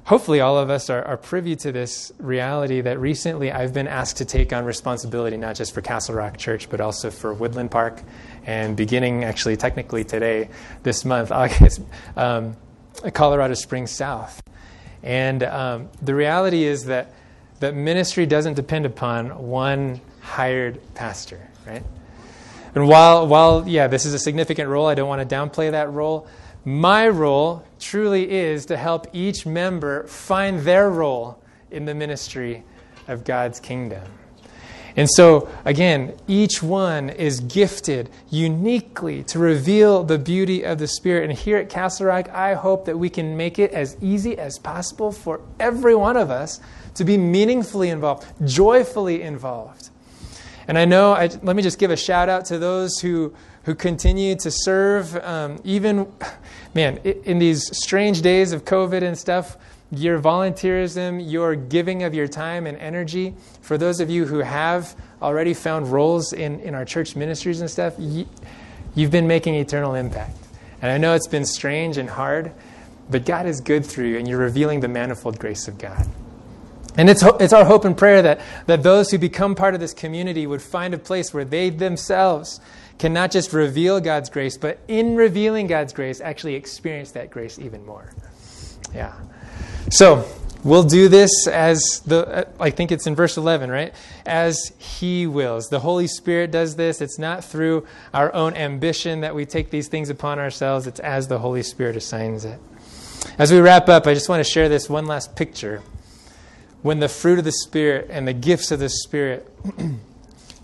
hopefully, 0.04 0.40
all 0.40 0.58
of 0.58 0.70
us 0.70 0.90
are, 0.90 1.02
are, 1.04 1.16
privy 1.16 1.56
to 1.56 1.72
this 1.72 2.12
reality 2.18 2.80
that 2.80 3.00
recently 3.00 3.50
I've 3.50 3.72
been 3.72 3.88
asked 3.88 4.18
to 4.18 4.24
take 4.24 4.52
on 4.52 4.64
responsibility, 4.64 5.36
not 5.36 5.56
just 5.56 5.72
for 5.72 5.80
Castle 5.80 6.14
Rock 6.14 6.36
Church, 6.36 6.68
but 6.70 6.80
also 6.80 7.10
for 7.10 7.32
Woodland 7.34 7.70
Park. 7.70 8.02
And 8.46 8.76
beginning 8.76 9.24
actually, 9.24 9.56
technically 9.56 10.04
today, 10.04 10.50
this 10.82 11.04
month, 11.04 11.32
August, 11.32 11.80
um, 12.16 12.56
Colorado 13.12 13.54
Springs 13.54 13.90
South. 13.90 14.42
And 15.02 15.42
um, 15.42 15.88
the 16.00 16.14
reality 16.14 16.64
is 16.64 16.84
that 16.84 17.12
that 17.60 17.74
ministry 17.74 18.26
doesn't 18.26 18.54
depend 18.54 18.86
upon 18.86 19.46
one 19.46 20.00
hired 20.20 20.80
pastor, 20.94 21.48
right? 21.66 21.82
And 22.74 22.88
while, 22.88 23.26
while, 23.26 23.68
yeah, 23.68 23.86
this 23.86 24.04
is 24.04 24.14
a 24.14 24.18
significant 24.18 24.68
role, 24.68 24.86
I 24.86 24.94
don't 24.94 25.08
want 25.08 25.28
to 25.28 25.34
downplay 25.34 25.70
that 25.70 25.92
role. 25.92 26.26
My 26.64 27.08
role 27.08 27.64
truly 27.78 28.30
is 28.30 28.66
to 28.66 28.76
help 28.76 29.06
each 29.12 29.44
member 29.44 30.06
find 30.06 30.60
their 30.60 30.90
role 30.90 31.38
in 31.70 31.84
the 31.84 31.94
ministry 31.94 32.64
of 33.06 33.24
God's 33.24 33.60
kingdom. 33.60 34.02
And 34.96 35.10
so, 35.10 35.48
again, 35.64 36.14
each 36.28 36.62
one 36.62 37.10
is 37.10 37.40
gifted 37.40 38.10
uniquely 38.30 39.24
to 39.24 39.40
reveal 39.40 40.04
the 40.04 40.18
beauty 40.18 40.62
of 40.64 40.78
the 40.78 40.86
Spirit. 40.86 41.28
And 41.28 41.38
here 41.38 41.56
at 41.58 41.68
Castle 41.68 42.06
Rock, 42.06 42.28
I 42.30 42.54
hope 42.54 42.84
that 42.84 42.96
we 42.96 43.10
can 43.10 43.36
make 43.36 43.58
it 43.58 43.72
as 43.72 43.96
easy 44.00 44.38
as 44.38 44.58
possible 44.58 45.10
for 45.10 45.40
every 45.58 45.96
one 45.96 46.16
of 46.16 46.30
us 46.30 46.60
to 46.94 47.04
be 47.04 47.18
meaningfully 47.18 47.90
involved, 47.90 48.24
joyfully 48.46 49.22
involved. 49.22 49.90
And 50.68 50.78
I 50.78 50.84
know, 50.84 51.12
I, 51.12 51.28
let 51.42 51.56
me 51.56 51.62
just 51.62 51.78
give 51.78 51.90
a 51.90 51.96
shout 51.96 52.28
out 52.28 52.46
to 52.46 52.58
those 52.58 53.00
who, 53.00 53.34
who 53.64 53.74
continue 53.74 54.36
to 54.36 54.50
serve, 54.50 55.16
um, 55.16 55.60
even, 55.64 56.12
man, 56.74 56.98
in 56.98 57.38
these 57.38 57.76
strange 57.76 58.22
days 58.22 58.52
of 58.52 58.64
COVID 58.64 59.02
and 59.02 59.18
stuff, 59.18 59.56
your 59.90 60.18
volunteerism, 60.18 61.30
your 61.30 61.54
giving 61.54 62.02
of 62.02 62.14
your 62.14 62.26
time 62.26 62.66
and 62.66 62.76
energy. 62.78 63.34
For 63.62 63.78
those 63.78 64.00
of 64.00 64.10
you 64.10 64.26
who 64.26 64.38
have 64.38 64.94
already 65.22 65.54
found 65.54 65.90
roles 65.90 66.32
in, 66.32 66.60
in 66.60 66.74
our 66.74 66.84
church 66.84 67.16
ministries 67.16 67.60
and 67.60 67.70
stuff, 67.70 67.94
you, 67.98 68.26
you've 68.94 69.10
been 69.10 69.26
making 69.26 69.54
eternal 69.54 69.94
impact. 69.94 70.36
And 70.82 70.90
I 70.90 70.98
know 70.98 71.14
it's 71.14 71.28
been 71.28 71.46
strange 71.46 71.96
and 71.96 72.10
hard, 72.10 72.52
but 73.08 73.24
God 73.24 73.46
is 73.46 73.60
good 73.60 73.86
through 73.86 74.08
you, 74.08 74.18
and 74.18 74.28
you're 74.28 74.38
revealing 74.38 74.80
the 74.80 74.88
manifold 74.88 75.38
grace 75.38 75.68
of 75.68 75.78
God. 75.78 76.06
And 76.96 77.10
it's, 77.10 77.24
it's 77.40 77.52
our 77.52 77.64
hope 77.64 77.84
and 77.84 77.96
prayer 77.96 78.22
that, 78.22 78.40
that 78.66 78.82
those 78.82 79.10
who 79.10 79.18
become 79.18 79.54
part 79.54 79.74
of 79.74 79.80
this 79.80 79.92
community 79.92 80.46
would 80.46 80.62
find 80.62 80.94
a 80.94 80.98
place 80.98 81.34
where 81.34 81.44
they 81.44 81.70
themselves 81.70 82.60
can 82.98 83.12
not 83.12 83.30
just 83.30 83.52
reveal 83.52 84.00
God's 84.00 84.30
grace, 84.30 84.56
but 84.56 84.78
in 84.88 85.16
revealing 85.16 85.66
God's 85.66 85.92
grace, 85.92 86.20
actually 86.20 86.54
experience 86.54 87.12
that 87.12 87.30
grace 87.30 87.58
even 87.58 87.84
more. 87.84 88.12
Yeah. 88.94 89.12
So, 89.90 90.24
we'll 90.62 90.84
do 90.84 91.08
this 91.08 91.46
as 91.46 92.00
the, 92.06 92.26
uh, 92.26 92.44
I 92.58 92.70
think 92.70 92.92
it's 92.92 93.06
in 93.06 93.14
verse 93.14 93.36
11, 93.36 93.70
right? 93.70 93.94
As 94.24 94.72
He 94.78 95.26
wills. 95.26 95.68
The 95.68 95.80
Holy 95.80 96.06
Spirit 96.06 96.50
does 96.50 96.76
this. 96.76 97.00
It's 97.00 97.18
not 97.18 97.44
through 97.44 97.86
our 98.12 98.32
own 98.34 98.54
ambition 98.54 99.20
that 99.20 99.34
we 99.34 99.44
take 99.44 99.70
these 99.70 99.88
things 99.88 100.08
upon 100.08 100.38
ourselves, 100.38 100.86
it's 100.86 101.00
as 101.00 101.28
the 101.28 101.38
Holy 101.38 101.62
Spirit 101.62 101.96
assigns 101.96 102.44
it. 102.44 102.60
As 103.38 103.50
we 103.50 103.58
wrap 103.58 103.88
up, 103.88 104.06
I 104.06 104.14
just 104.14 104.28
want 104.28 104.44
to 104.44 104.50
share 104.50 104.68
this 104.68 104.88
one 104.88 105.06
last 105.06 105.34
picture 105.34 105.82
when 106.82 107.00
the 107.00 107.08
fruit 107.08 107.38
of 107.38 107.44
the 107.44 107.52
Spirit 107.52 108.08
and 108.10 108.28
the 108.28 108.32
gifts 108.32 108.70
of 108.70 108.78
the 108.78 108.88
Spirit 108.88 109.50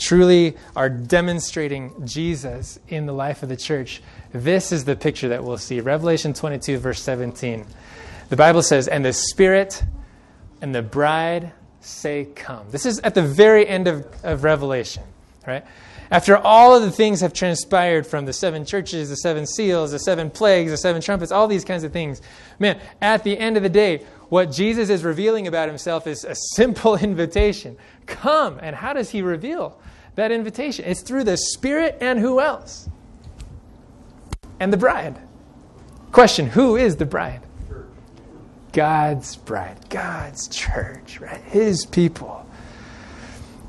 truly 0.01 0.57
are 0.75 0.89
demonstrating 0.89 2.07
Jesus 2.07 2.79
in 2.89 3.07
the 3.07 3.13
life 3.13 3.43
of 3.43 3.49
the 3.49 3.57
church, 3.57 4.03
this 4.33 4.73
is 4.73 4.85
the 4.85 4.97
picture 4.97 5.29
that 5.29 5.45
we'll 5.45 5.59
see. 5.59 5.81
Revelation 5.81 6.33
22, 6.33 6.79
verse 6.79 7.03
17. 7.03 7.67
The 8.29 8.37
Bible 8.37 8.63
says, 8.63 8.89
And 8.89 9.05
the 9.05 9.13
Spirit 9.13 9.83
and 10.61 10.75
the 10.75 10.83
bride 10.83 11.53
say, 11.81 12.27
Come. 12.35 12.67
This 12.71 12.87
is 12.87 12.99
at 13.01 13.15
the 13.15 13.23
very 13.23 13.67
end 13.67 13.89
of, 13.89 14.07
of 14.25 14.45
Revelation, 14.45 15.03
right? 15.47 15.65
After 16.11 16.37
all 16.37 16.75
of 16.75 16.83
the 16.83 16.91
things 16.91 17.21
have 17.21 17.33
transpired 17.33 18.05
from 18.05 18.27
the 18.27 18.33
seven 18.33 18.65
churches, 18.65 19.11
the 19.11 19.17
seven 19.17 19.47
seals, 19.47 19.93
the 19.93 19.99
seven 20.01 20.29
plagues, 20.29 20.73
the 20.73 20.77
seven 20.77 21.01
trumpets, 21.01 21.31
all 21.31 21.47
these 21.47 21.65
kinds 21.65 21.85
of 21.85 21.93
things, 21.93 22.21
man, 22.59 22.81
at 23.01 23.23
the 23.23 23.39
end 23.39 23.57
of 23.57 23.63
the 23.63 23.69
day, 23.69 24.05
what 24.29 24.51
Jesus 24.51 24.91
is 24.91 25.05
revealing 25.05 25.47
about 25.47 25.69
himself 25.69 26.07
is 26.07 26.25
a 26.25 26.35
simple 26.55 26.97
invitation 26.97 27.77
come. 28.07 28.59
And 28.61 28.75
how 28.75 28.93
does 28.93 29.11
he 29.11 29.23
reveal 29.23 29.81
that 30.17 30.33
invitation? 30.33 30.85
It's 30.87 31.03
through 31.03 31.25
the 31.25 31.37
Spirit 31.37 31.99
and 32.01 32.19
who 32.19 32.41
else? 32.41 32.89
And 34.59 34.73
the 34.73 34.77
bride. 34.77 35.19
Question 36.13 36.49
Who 36.49 36.77
is 36.77 36.97
the 36.97 37.07
bride? 37.07 37.43
God's 38.73 39.37
bride, 39.37 39.89
God's 39.89 40.49
church, 40.49 41.21
right? 41.21 41.41
His 41.43 41.87
people. 41.87 42.47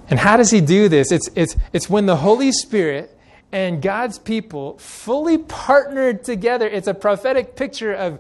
And 0.10 0.20
how 0.20 0.38
does 0.38 0.52
he 0.52 0.62
do 0.62 0.90
this? 0.90 1.12
It's, 1.12 1.30
it's, 1.36 1.56
it's 1.74 1.90
when 1.90 2.06
the 2.06 2.18
Holy 2.18 2.52
Spirit 2.52 3.18
and 3.52 3.82
God's 3.82 4.20
people 4.20 4.78
fully 4.78 5.38
partnered 5.38 6.24
together. 6.24 6.68
It's 6.68 6.88
a 6.88 6.94
prophetic 6.94 7.56
picture 7.56 7.94
of 7.94 8.20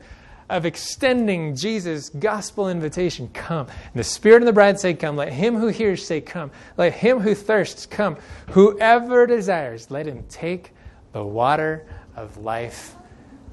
of 0.51 0.65
extending 0.65 1.55
Jesus' 1.55 2.09
gospel 2.09 2.69
invitation 2.69 3.29
come. 3.33 3.67
And 3.67 3.95
the 3.95 4.03
Spirit 4.03 4.37
and 4.37 4.47
the 4.47 4.53
bride 4.53 4.79
say, 4.79 4.93
Come. 4.93 5.15
Let 5.15 5.31
him 5.31 5.55
who 5.55 5.67
hears 5.67 6.05
say, 6.05 6.21
Come. 6.21 6.51
Let 6.77 6.93
him 6.93 7.19
who 7.19 7.33
thirsts 7.33 7.85
come. 7.85 8.17
Whoever 8.49 9.25
desires, 9.25 9.89
let 9.89 10.05
him 10.05 10.25
take 10.29 10.71
the 11.13 11.23
water 11.23 11.85
of 12.15 12.37
life 12.37 12.95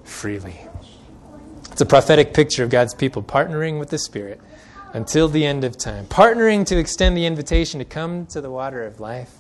freely. 0.03 0.59
It's 1.71 1.81
a 1.81 1.87
prophetic 1.87 2.35
picture 2.35 2.65
of 2.65 2.71
God's 2.71 2.95
people 2.95 3.23
partnering 3.23 3.79
with 3.79 3.91
the 3.91 3.99
Spirit 3.99 4.41
until 4.93 5.29
the 5.29 5.47
end 5.47 5.65
of 5.65 5.77
time, 5.77 6.07
partnering 6.07 6.67
to 6.67 6.79
extend 6.79 7.17
the 7.17 7.27
invitation 7.27 7.79
to 7.79 7.85
come 7.85 8.27
to 8.27 8.41
the 8.41 8.51
water 8.51 8.85
of 8.85 8.99
life, 8.99 9.37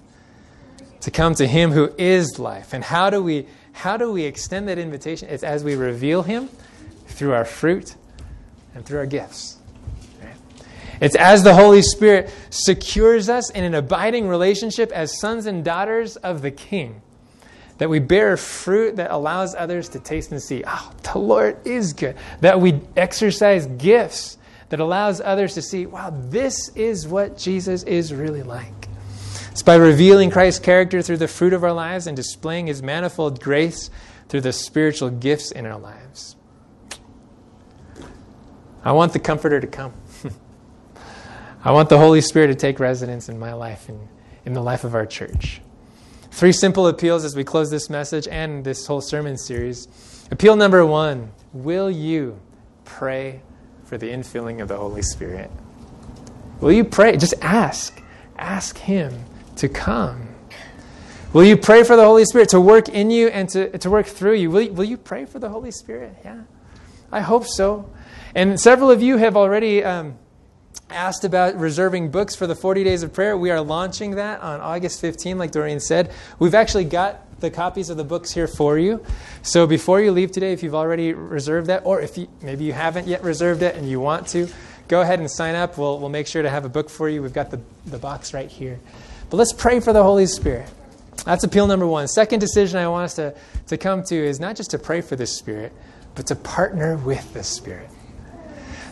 to 1.01 1.11
come 1.11 1.35
to 1.35 1.47
Him 1.47 1.73
who 1.73 1.92
is 1.99 2.38
life. 2.38 2.73
And 2.73 2.85
how 2.85 3.11
do 3.11 3.23
we 3.23 3.47
how 3.73 3.97
do 3.97 4.12
we 4.12 4.25
extend 4.25 4.68
that 4.68 4.79
invitation? 4.79 5.29
It's 5.29 5.44
as 5.44 5.64
we 5.64 5.75
reveal 5.75 6.23
Him 6.23 6.49
through 7.18 7.35
our 7.35 7.44
fruit 7.44 7.96
and 8.74 8.87
through 8.87 9.00
our 9.00 9.07
gifts. 9.07 9.57
It's 11.00 11.16
as 11.16 11.44
the 11.44 11.54
Holy 11.54 11.83
Spirit 11.83 12.33
secures 12.50 13.28
us 13.28 13.50
in 13.50 13.64
an 13.64 13.74
abiding 13.74 14.28
relationship 14.28 14.90
as 14.92 15.18
sons 15.18 15.46
and 15.46 15.64
daughters 15.64 16.16
of 16.16 16.42
the 16.42 16.50
King 16.50 17.02
that 17.78 17.88
we 17.88 17.98
bear 17.98 18.37
fruit 18.37 18.96
that 18.96 19.11
allows 19.11 19.54
others 19.54 19.88
to 19.90 20.00
taste 20.00 20.33
and 20.33 20.42
see, 20.42 20.64
oh, 20.66 20.92
the 21.12 21.18
Lord 21.18 21.64
is 21.66 21.92
good. 21.92 22.16
That 22.40 22.61
we 22.61 22.81
exercise 22.96 23.66
gifts 23.66 24.38
that 24.68 24.81
allows 24.81 25.20
others 25.20 25.54
to 25.54 25.62
see, 25.62 25.87
wow, 25.87 26.12
this 26.12 26.70
is 26.70 27.07
what 27.07 27.38
Jesus 27.38 27.85
is 27.85 28.12
really 28.12 28.42
like. 28.42 28.88
It's 29.50 29.62
by 29.62 29.76
revealing 29.76 30.31
Christ's 30.31 30.61
character 30.61 31.02
through 31.02 31.16
the 31.16 31.28
fruit 31.28 31.52
of 31.52 31.64
our 31.64 31.72
lives 31.72 32.07
and 32.07 32.16
displaying 32.16 32.66
his 32.66 32.83
manifold 32.83 33.40
grace 33.40 33.90
through 34.28 34.42
the 34.42 34.52
spiritual 34.52 35.11
gifts 35.11 35.50
in 35.52 35.64
our 35.66 35.78
lives. 35.78 36.37
I 38.88 38.92
want 38.92 39.12
the 39.12 39.18
Comforter 39.18 39.61
to 39.61 39.66
come. 39.66 39.92
I 41.64 41.72
want 41.72 41.90
the 41.90 41.98
Holy 41.98 42.22
Spirit 42.22 42.46
to 42.46 42.55
take 42.55 42.81
residence 42.81 43.29
in 43.29 43.38
my 43.38 43.53
life 43.53 43.90
and 43.90 44.09
in 44.46 44.55
the 44.55 44.62
life 44.62 44.83
of 44.83 44.94
our 44.94 45.05
church. 45.05 45.61
Three 46.31 46.53
simple 46.53 46.87
appeals 46.87 47.22
as 47.22 47.37
we 47.37 47.44
close 47.44 47.70
this 47.70 47.90
message 47.90 48.27
and 48.29 48.64
this 48.64 48.87
whole 48.87 49.03
sermon 49.03 49.37
series. 49.37 49.88
Appeal 50.31 50.57
number 50.57 50.87
one 50.87 51.33
Will 51.53 51.90
you 51.90 52.40
pray 52.87 53.42
for 53.85 53.98
the 53.98 54.09
infilling 54.09 54.62
of 54.62 54.68
the 54.68 54.79
Holy 54.79 55.03
Spirit? 55.03 55.51
Will 56.62 56.72
you 56.72 56.85
pray? 56.85 57.18
Just 57.18 57.35
ask. 57.42 58.03
Ask 58.38 58.79
Him 58.79 59.12
to 59.57 59.68
come. 59.68 60.29
Will 61.35 61.44
you 61.44 61.59
pray 61.59 61.85
for 61.85 61.94
the 61.94 62.05
Holy 62.07 62.24
Spirit 62.24 62.48
to 62.48 62.61
work 62.62 62.88
in 62.88 63.11
you 63.11 63.29
and 63.29 63.51
to, 63.51 63.77
to 63.77 63.90
work 63.90 64.07
through 64.07 64.37
you? 64.37 64.51
Will, 64.51 64.62
you? 64.62 64.72
will 64.72 64.85
you 64.85 64.96
pray 64.96 65.27
for 65.27 65.38
the 65.38 65.51
Holy 65.51 65.72
Spirit? 65.72 66.16
Yeah. 66.24 66.44
I 67.12 67.20
hope 67.20 67.44
so. 67.46 67.90
And 68.35 68.61
several 68.61 68.91
of 68.91 69.03
you 69.03 69.17
have 69.17 69.37
already 69.37 69.83
um, 69.83 70.19
asked 70.91 71.25
about 71.25 71.57
reserving 71.57 72.11
books 72.11 72.35
for 72.35 72.47
the 72.47 72.55
40 72.55 72.85
days 72.85 73.03
of 73.03 73.12
prayer. 73.12 73.37
We 73.37 73.51
are 73.51 73.61
launching 73.61 74.12
that 74.17 74.41
on 74.41 74.61
August 74.61 75.01
15, 75.01 75.38
like 75.38 75.51
Dorian 75.53 75.81
said. 75.81 76.12
We've 76.38 76.55
actually 76.55 76.85
got 76.85 77.41
the 77.41 77.51
copies 77.51 77.91
of 77.91 77.97
the 77.97 78.05
books 78.05 78.33
here 78.33 78.49
for 78.49 78.79
you. 78.79 79.05
So 79.43 79.67
before 79.67 80.01
you 80.01 80.12
leave 80.12 80.33
today, 80.33 80.53
if 80.53 80.62
you've 80.62 80.75
already 80.75 81.12
reserved 81.12 81.69
that, 81.69 81.83
or 81.85 82.01
if 82.01 82.19
you, 82.19 82.29
maybe 82.43 82.64
you 82.64 82.73
haven't 82.73 83.07
yet 83.07 83.23
reserved 83.23 83.62
it 83.62 83.77
and 83.77 83.88
you 83.88 84.01
want 84.01 84.27
to, 84.29 84.49
go 84.88 85.01
ahead 85.01 85.21
and 85.21 85.31
sign 85.31 85.55
up. 85.55 85.79
We'll, 85.79 85.99
we'll 85.99 86.09
make 86.09 86.27
sure 86.27 86.43
to 86.43 86.51
have 86.51 86.64
a 86.64 86.69
book 86.69 86.91
for 86.91 87.09
you. 87.09 87.23
We've 87.23 87.33
got 87.33 87.51
the, 87.51 87.61
the 87.87 87.99
box 87.99 88.35
right 88.35 88.51
here. 88.51 88.81
But 89.31 89.37
let's 89.37 89.53
pray 89.53 89.81
for 89.81 89.93
the 89.93 90.03
Holy 90.03 90.27
Spirit. 90.27 90.69
That's 91.25 91.45
appeal 91.45 91.67
number 91.67 91.87
one. 91.87 92.09
Second 92.09 92.41
decision 92.41 92.79
I 92.79 92.88
want 92.88 93.05
us 93.05 93.14
to, 93.17 93.35
to 93.67 93.77
come 93.77 94.03
to 94.05 94.17
is 94.17 94.41
not 94.41 94.57
just 94.57 94.71
to 94.71 94.79
pray 94.79 95.01
for 95.01 95.17
the 95.17 95.27
Spirit, 95.27 95.73
but 96.14 96.27
to 96.29 96.37
partner 96.37 96.97
with 96.97 97.35
the 97.35 97.45
Spirit. 97.45 97.91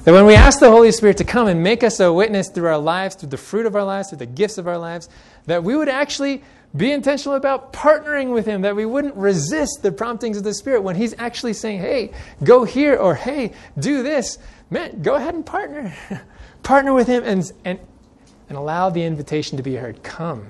That 0.06 0.12
when 0.12 0.24
we 0.24 0.36
ask 0.36 0.60
the 0.60 0.70
Holy 0.70 0.92
Spirit 0.92 1.16
to 1.16 1.24
come 1.24 1.48
and 1.48 1.64
make 1.64 1.82
us 1.82 1.98
a 1.98 2.12
witness 2.12 2.48
through 2.48 2.68
our 2.68 2.78
lives, 2.78 3.16
through 3.16 3.30
the 3.30 3.36
fruit 3.36 3.66
of 3.66 3.74
our 3.74 3.82
lives, 3.82 4.08
through 4.08 4.18
the 4.18 4.26
gifts 4.26 4.56
of 4.56 4.68
our 4.68 4.78
lives, 4.78 5.08
that 5.46 5.64
we 5.64 5.74
would 5.74 5.88
actually 5.88 6.44
be 6.76 6.92
intentional 6.92 7.34
about 7.34 7.72
partnering 7.72 8.32
with 8.32 8.46
Him, 8.46 8.62
that 8.62 8.76
we 8.76 8.86
wouldn't 8.86 9.16
resist 9.16 9.80
the 9.82 9.90
promptings 9.90 10.36
of 10.36 10.44
the 10.44 10.54
Spirit 10.54 10.84
when 10.84 10.94
He's 10.94 11.12
actually 11.18 11.54
saying, 11.54 11.80
hey, 11.80 12.12
go 12.44 12.62
here, 12.62 12.94
or 12.94 13.16
hey, 13.16 13.50
do 13.80 14.04
this. 14.04 14.38
Man, 14.70 15.02
go 15.02 15.16
ahead 15.16 15.34
and 15.34 15.44
partner. 15.44 15.92
partner 16.62 16.94
with 16.94 17.08
Him 17.08 17.24
and, 17.24 17.50
and, 17.64 17.80
and 18.48 18.56
allow 18.56 18.90
the 18.90 19.02
invitation 19.02 19.56
to 19.56 19.64
be 19.64 19.74
heard. 19.74 20.04
Come. 20.04 20.46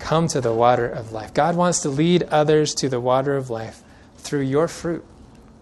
Come 0.00 0.26
to 0.26 0.40
the 0.40 0.52
water 0.52 0.88
of 0.88 1.12
life. 1.12 1.32
God 1.32 1.54
wants 1.54 1.78
to 1.82 1.90
lead 1.90 2.24
others 2.24 2.74
to 2.74 2.88
the 2.88 2.98
water 2.98 3.36
of 3.36 3.50
life 3.50 3.84
through 4.16 4.42
your 4.42 4.66
fruit, 4.66 5.04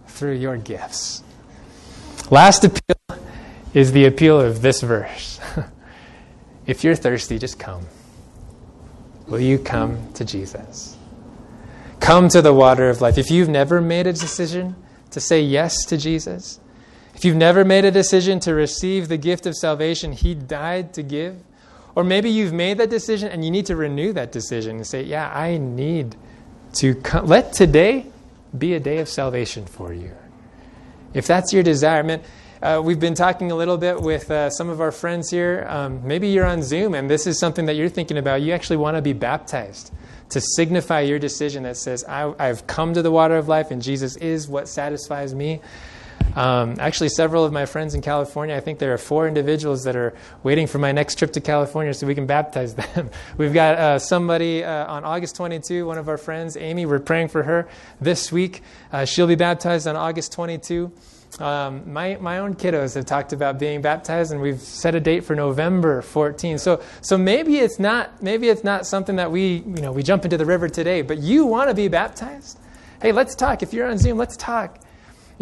through 0.06 0.36
your 0.36 0.56
gifts. 0.56 1.22
Last 2.32 2.64
appeal 2.64 2.96
is 3.74 3.92
the 3.92 4.06
appeal 4.06 4.40
of 4.40 4.62
this 4.62 4.80
verse. 4.80 5.38
if 6.66 6.82
you're 6.82 6.94
thirsty, 6.94 7.38
just 7.38 7.58
come. 7.58 7.86
Will 9.26 9.38
you 9.38 9.58
come 9.58 10.10
to 10.14 10.24
Jesus? 10.24 10.96
Come 12.00 12.30
to 12.30 12.40
the 12.40 12.54
water 12.54 12.88
of 12.88 13.02
life. 13.02 13.18
If 13.18 13.30
you've 13.30 13.50
never 13.50 13.82
made 13.82 14.06
a 14.06 14.14
decision 14.14 14.76
to 15.10 15.20
say 15.20 15.42
yes 15.42 15.84
to 15.84 15.98
Jesus, 15.98 16.58
if 17.14 17.22
you've 17.22 17.36
never 17.36 17.66
made 17.66 17.84
a 17.84 17.90
decision 17.90 18.40
to 18.40 18.54
receive 18.54 19.08
the 19.08 19.18
gift 19.18 19.44
of 19.44 19.54
salvation 19.54 20.12
He 20.12 20.34
died 20.34 20.94
to 20.94 21.02
give, 21.02 21.36
or 21.94 22.02
maybe 22.02 22.30
you've 22.30 22.54
made 22.54 22.78
that 22.78 22.88
decision 22.88 23.28
and 23.28 23.44
you 23.44 23.50
need 23.50 23.66
to 23.66 23.76
renew 23.76 24.14
that 24.14 24.32
decision 24.32 24.76
and 24.76 24.86
say, 24.86 25.02
Yeah, 25.02 25.30
I 25.30 25.58
need 25.58 26.16
to 26.76 26.94
come. 26.94 27.26
Let 27.26 27.52
today 27.52 28.06
be 28.56 28.72
a 28.72 28.80
day 28.80 29.00
of 29.00 29.10
salvation 29.10 29.66
for 29.66 29.92
you. 29.92 30.12
If 31.14 31.26
that's 31.26 31.52
your 31.52 31.62
desire, 31.62 32.02
man, 32.02 32.22
uh, 32.62 32.80
we've 32.82 33.00
been 33.00 33.14
talking 33.14 33.50
a 33.50 33.54
little 33.54 33.76
bit 33.76 34.00
with 34.00 34.30
uh, 34.30 34.48
some 34.48 34.70
of 34.70 34.80
our 34.80 34.92
friends 34.92 35.28
here. 35.30 35.66
Um, 35.68 36.06
maybe 36.06 36.28
you're 36.28 36.46
on 36.46 36.62
Zoom 36.62 36.94
and 36.94 37.10
this 37.10 37.26
is 37.26 37.38
something 37.38 37.66
that 37.66 37.74
you're 37.74 37.88
thinking 37.88 38.16
about. 38.16 38.40
You 38.40 38.52
actually 38.52 38.76
want 38.76 38.96
to 38.96 39.02
be 39.02 39.12
baptized 39.12 39.92
to 40.30 40.40
signify 40.40 41.00
your 41.00 41.18
decision 41.18 41.64
that 41.64 41.76
says, 41.76 42.04
I, 42.04 42.32
have 42.38 42.66
come 42.66 42.94
to 42.94 43.02
the 43.02 43.10
water 43.10 43.36
of 43.36 43.48
life 43.48 43.70
and 43.70 43.82
Jesus 43.82 44.16
is 44.16 44.48
what 44.48 44.68
satisfies 44.68 45.34
me. 45.34 45.60
Um, 46.34 46.76
actually, 46.78 47.10
several 47.10 47.44
of 47.44 47.52
my 47.52 47.66
friends 47.66 47.94
in 47.94 48.02
California, 48.02 48.56
I 48.56 48.60
think 48.60 48.78
there 48.78 48.92
are 48.94 48.98
four 48.98 49.28
individuals 49.28 49.84
that 49.84 49.96
are 49.96 50.14
waiting 50.42 50.66
for 50.66 50.78
my 50.78 50.92
next 50.92 51.16
trip 51.18 51.32
to 51.32 51.40
California 51.40 51.92
so 51.92 52.06
we 52.06 52.14
can 52.14 52.26
baptize 52.26 52.74
them. 52.74 53.10
We've 53.36 53.52
got 53.52 53.78
uh, 53.78 53.98
somebody 53.98 54.64
uh, 54.64 54.92
on 54.92 55.04
August 55.04 55.36
22, 55.36 55.86
one 55.86 55.98
of 55.98 56.08
our 56.08 56.18
friends, 56.18 56.56
Amy, 56.56 56.86
we're 56.86 57.00
praying 57.00 57.28
for 57.28 57.42
her 57.42 57.68
this 58.00 58.32
week. 58.32 58.62
Uh, 58.92 59.04
she'll 59.04 59.26
be 59.26 59.34
baptized 59.34 59.86
on 59.86 59.96
August 59.96 60.32
22. 60.32 60.90
Um, 61.38 61.90
my, 61.92 62.16
my 62.20 62.38
own 62.38 62.54
kiddos 62.54 62.94
have 62.94 63.06
talked 63.06 63.32
about 63.32 63.58
being 63.58 63.80
baptized, 63.80 64.32
and 64.32 64.40
we've 64.40 64.60
set 64.60 64.94
a 64.94 65.00
date 65.00 65.24
for 65.24 65.34
November 65.34 66.02
14. 66.02 66.58
So, 66.58 66.82
so 67.00 67.16
maybe 67.16 67.58
it's 67.58 67.78
not 67.78 68.22
maybe 68.22 68.48
it's 68.50 68.64
not 68.64 68.86
something 68.86 69.16
that 69.16 69.30
we 69.30 69.62
you 69.66 69.80
know 69.80 69.92
we 69.92 70.02
jump 70.02 70.24
into 70.24 70.36
the 70.36 70.44
river 70.44 70.68
today, 70.68 71.00
but 71.00 71.18
you 71.18 71.46
want 71.46 71.70
to 71.70 71.74
be 71.74 71.88
baptized. 71.88 72.58
Hey, 73.00 73.12
let's 73.12 73.34
talk. 73.34 73.62
If 73.62 73.72
you're 73.72 73.88
on 73.88 73.96
Zoom, 73.96 74.18
let's 74.18 74.36
talk. 74.36 74.81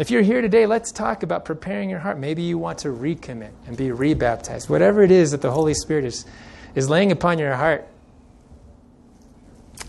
If 0.01 0.09
you're 0.09 0.23
here 0.23 0.41
today, 0.41 0.65
let's 0.65 0.91
talk 0.91 1.21
about 1.21 1.45
preparing 1.45 1.87
your 1.87 1.99
heart. 1.99 2.17
Maybe 2.17 2.41
you 2.41 2.57
want 2.57 2.79
to 2.79 2.87
recommit 2.87 3.51
and 3.67 3.77
be 3.77 3.91
rebaptized. 3.91 4.67
Whatever 4.67 5.03
it 5.03 5.11
is 5.11 5.29
that 5.29 5.41
the 5.41 5.51
Holy 5.51 5.75
Spirit 5.75 6.05
is, 6.05 6.25
is 6.73 6.89
laying 6.89 7.11
upon 7.11 7.37
your 7.37 7.53
heart, 7.53 7.87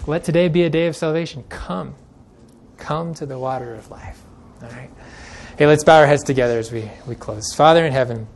let 0.06 0.22
today 0.22 0.48
be 0.48 0.64
a 0.64 0.68
day 0.68 0.86
of 0.86 0.96
salvation. 0.96 1.44
Come. 1.48 1.94
Come 2.76 3.14
to 3.14 3.24
the 3.24 3.38
water 3.38 3.74
of 3.74 3.90
life. 3.90 4.20
All 4.62 4.68
right? 4.68 4.90
Hey, 5.56 5.66
let's 5.66 5.82
bow 5.82 6.00
our 6.00 6.06
heads 6.06 6.24
together 6.24 6.58
as 6.58 6.70
we, 6.70 6.90
we 7.06 7.14
close. 7.14 7.54
Father 7.54 7.86
in 7.86 7.94
heaven, 7.94 8.26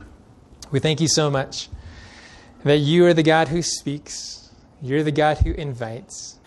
we 0.71 0.81
thank 0.81 1.03
you 1.03 1.09
so 1.09 1.31
much 1.31 1.69
that 2.65 2.79
you 2.79 3.05
are 3.05 3.12
the 3.12 3.23
God 3.23 3.49
who 3.49 3.61
speaks, 3.61 4.51
you're 4.81 5.03
the 5.03 5.12
God 5.12 5.37
who 5.45 5.53
invites. 5.53 6.39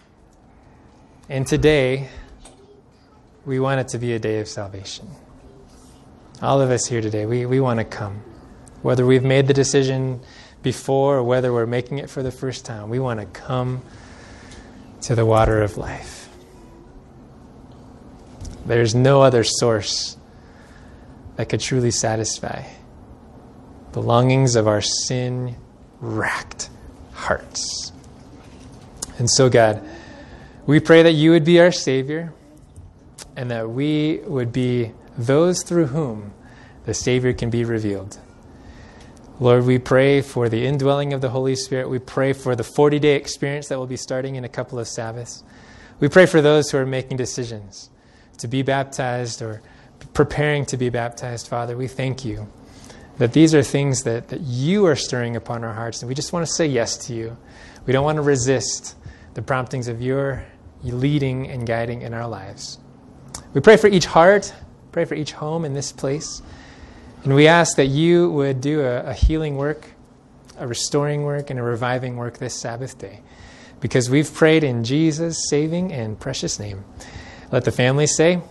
And 1.29 1.45
today, 1.45 2.09
we 3.45 3.59
want 3.59 3.79
it 3.79 3.87
to 3.89 3.97
be 3.97 4.13
a 4.13 4.19
day 4.19 4.39
of 4.39 4.47
salvation. 4.47 5.07
All 6.41 6.61
of 6.61 6.71
us 6.71 6.85
here 6.85 7.01
today, 7.01 7.25
we, 7.25 7.45
we 7.45 7.59
want 7.59 7.79
to 7.79 7.85
come. 7.85 8.21
Whether 8.81 9.05
we've 9.05 9.23
made 9.23 9.47
the 9.47 9.53
decision 9.53 10.21
before 10.63 11.17
or 11.17 11.23
whether 11.23 11.51
we're 11.51 11.65
making 11.65 11.97
it 11.97 12.09
for 12.09 12.23
the 12.23 12.31
first 12.31 12.65
time, 12.65 12.89
we 12.89 12.99
want 12.99 13.19
to 13.19 13.25
come 13.25 13.81
to 15.01 15.15
the 15.15 15.25
water 15.25 15.61
of 15.61 15.77
life. 15.77 16.29
There's 18.65 18.93
no 18.93 19.21
other 19.21 19.43
source 19.43 20.17
that 21.35 21.49
could 21.49 21.59
truly 21.59 21.91
satisfy 21.91 22.63
the 23.93 24.01
longings 24.01 24.55
of 24.55 24.67
our 24.67 24.81
sin 24.81 25.55
racked 25.99 26.69
hearts. 27.13 27.91
And 29.17 29.29
so, 29.29 29.49
God, 29.49 29.83
we 30.65 30.79
pray 30.79 31.03
that 31.03 31.13
you 31.13 31.31
would 31.31 31.43
be 31.43 31.59
our 31.59 31.71
Savior 31.71 32.33
and 33.39 33.49
that 33.49 33.69
we 33.69 34.17
would 34.25 34.51
be 34.51 34.91
those 35.17 35.63
through 35.63 35.85
whom 35.85 36.33
the 36.83 36.93
Savior 36.93 37.31
can 37.31 37.49
be 37.49 37.63
revealed. 37.63 38.19
Lord, 39.39 39.63
we 39.63 39.79
pray 39.79 40.19
for 40.19 40.49
the 40.49 40.65
indwelling 40.65 41.13
of 41.13 41.21
the 41.21 41.29
Holy 41.29 41.55
Spirit. 41.55 41.89
We 41.89 41.99
pray 41.99 42.33
for 42.33 42.53
the 42.53 42.65
40 42.65 42.99
day 42.99 43.15
experience 43.15 43.69
that 43.69 43.79
will 43.79 43.87
be 43.87 43.95
starting 43.95 44.35
in 44.35 44.43
a 44.43 44.49
couple 44.49 44.77
of 44.77 44.89
Sabbaths. 44.89 45.41
We 46.01 46.09
pray 46.09 46.25
for 46.25 46.41
those 46.41 46.69
who 46.69 46.79
are 46.79 46.85
making 46.85 47.15
decisions 47.15 47.89
to 48.39 48.49
be 48.49 48.61
baptized 48.61 49.41
or 49.41 49.61
preparing 50.13 50.65
to 50.65 50.75
be 50.75 50.89
baptized, 50.89 51.47
Father. 51.47 51.77
We 51.77 51.87
thank 51.87 52.25
you 52.25 52.45
that 53.19 53.31
these 53.31 53.55
are 53.55 53.63
things 53.63 54.03
that, 54.03 54.27
that 54.27 54.41
you 54.41 54.85
are 54.85 54.97
stirring 54.97 55.37
upon 55.37 55.63
our 55.63 55.73
hearts, 55.73 56.01
and 56.01 56.09
we 56.09 56.13
just 56.13 56.33
want 56.33 56.45
to 56.45 56.51
say 56.51 56.65
yes 56.65 56.97
to 57.07 57.13
you. 57.13 57.37
We 57.85 57.93
don't 57.93 58.03
want 58.03 58.17
to 58.17 58.21
resist 58.21 58.97
the 59.33 59.41
promptings 59.41 59.87
of 59.87 60.01
your 60.01 60.43
leading 60.83 61.49
and 61.49 61.65
guiding 61.65 62.01
in 62.01 62.13
our 62.13 62.27
lives. 62.27 62.79
We 63.53 63.61
pray 63.61 63.77
for 63.77 63.87
each 63.87 64.05
heart, 64.05 64.53
pray 64.91 65.05
for 65.05 65.15
each 65.15 65.33
home 65.33 65.65
in 65.65 65.73
this 65.73 65.91
place. 65.91 66.41
And 67.23 67.35
we 67.35 67.47
ask 67.47 67.75
that 67.77 67.87
you 67.87 68.31
would 68.31 68.61
do 68.61 68.81
a, 68.81 69.07
a 69.07 69.13
healing 69.13 69.57
work, 69.57 69.87
a 70.57 70.67
restoring 70.67 71.23
work, 71.23 71.49
and 71.49 71.59
a 71.59 71.63
reviving 71.63 72.15
work 72.15 72.37
this 72.37 72.53
Sabbath 72.53 72.97
day. 72.97 73.21
Because 73.79 74.09
we've 74.09 74.33
prayed 74.33 74.63
in 74.63 74.83
Jesus' 74.83 75.49
saving 75.49 75.91
and 75.91 76.19
precious 76.19 76.59
name. 76.59 76.83
Let 77.51 77.65
the 77.65 77.71
family 77.71 78.07
say, 78.07 78.41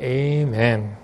Amen. 0.00 0.96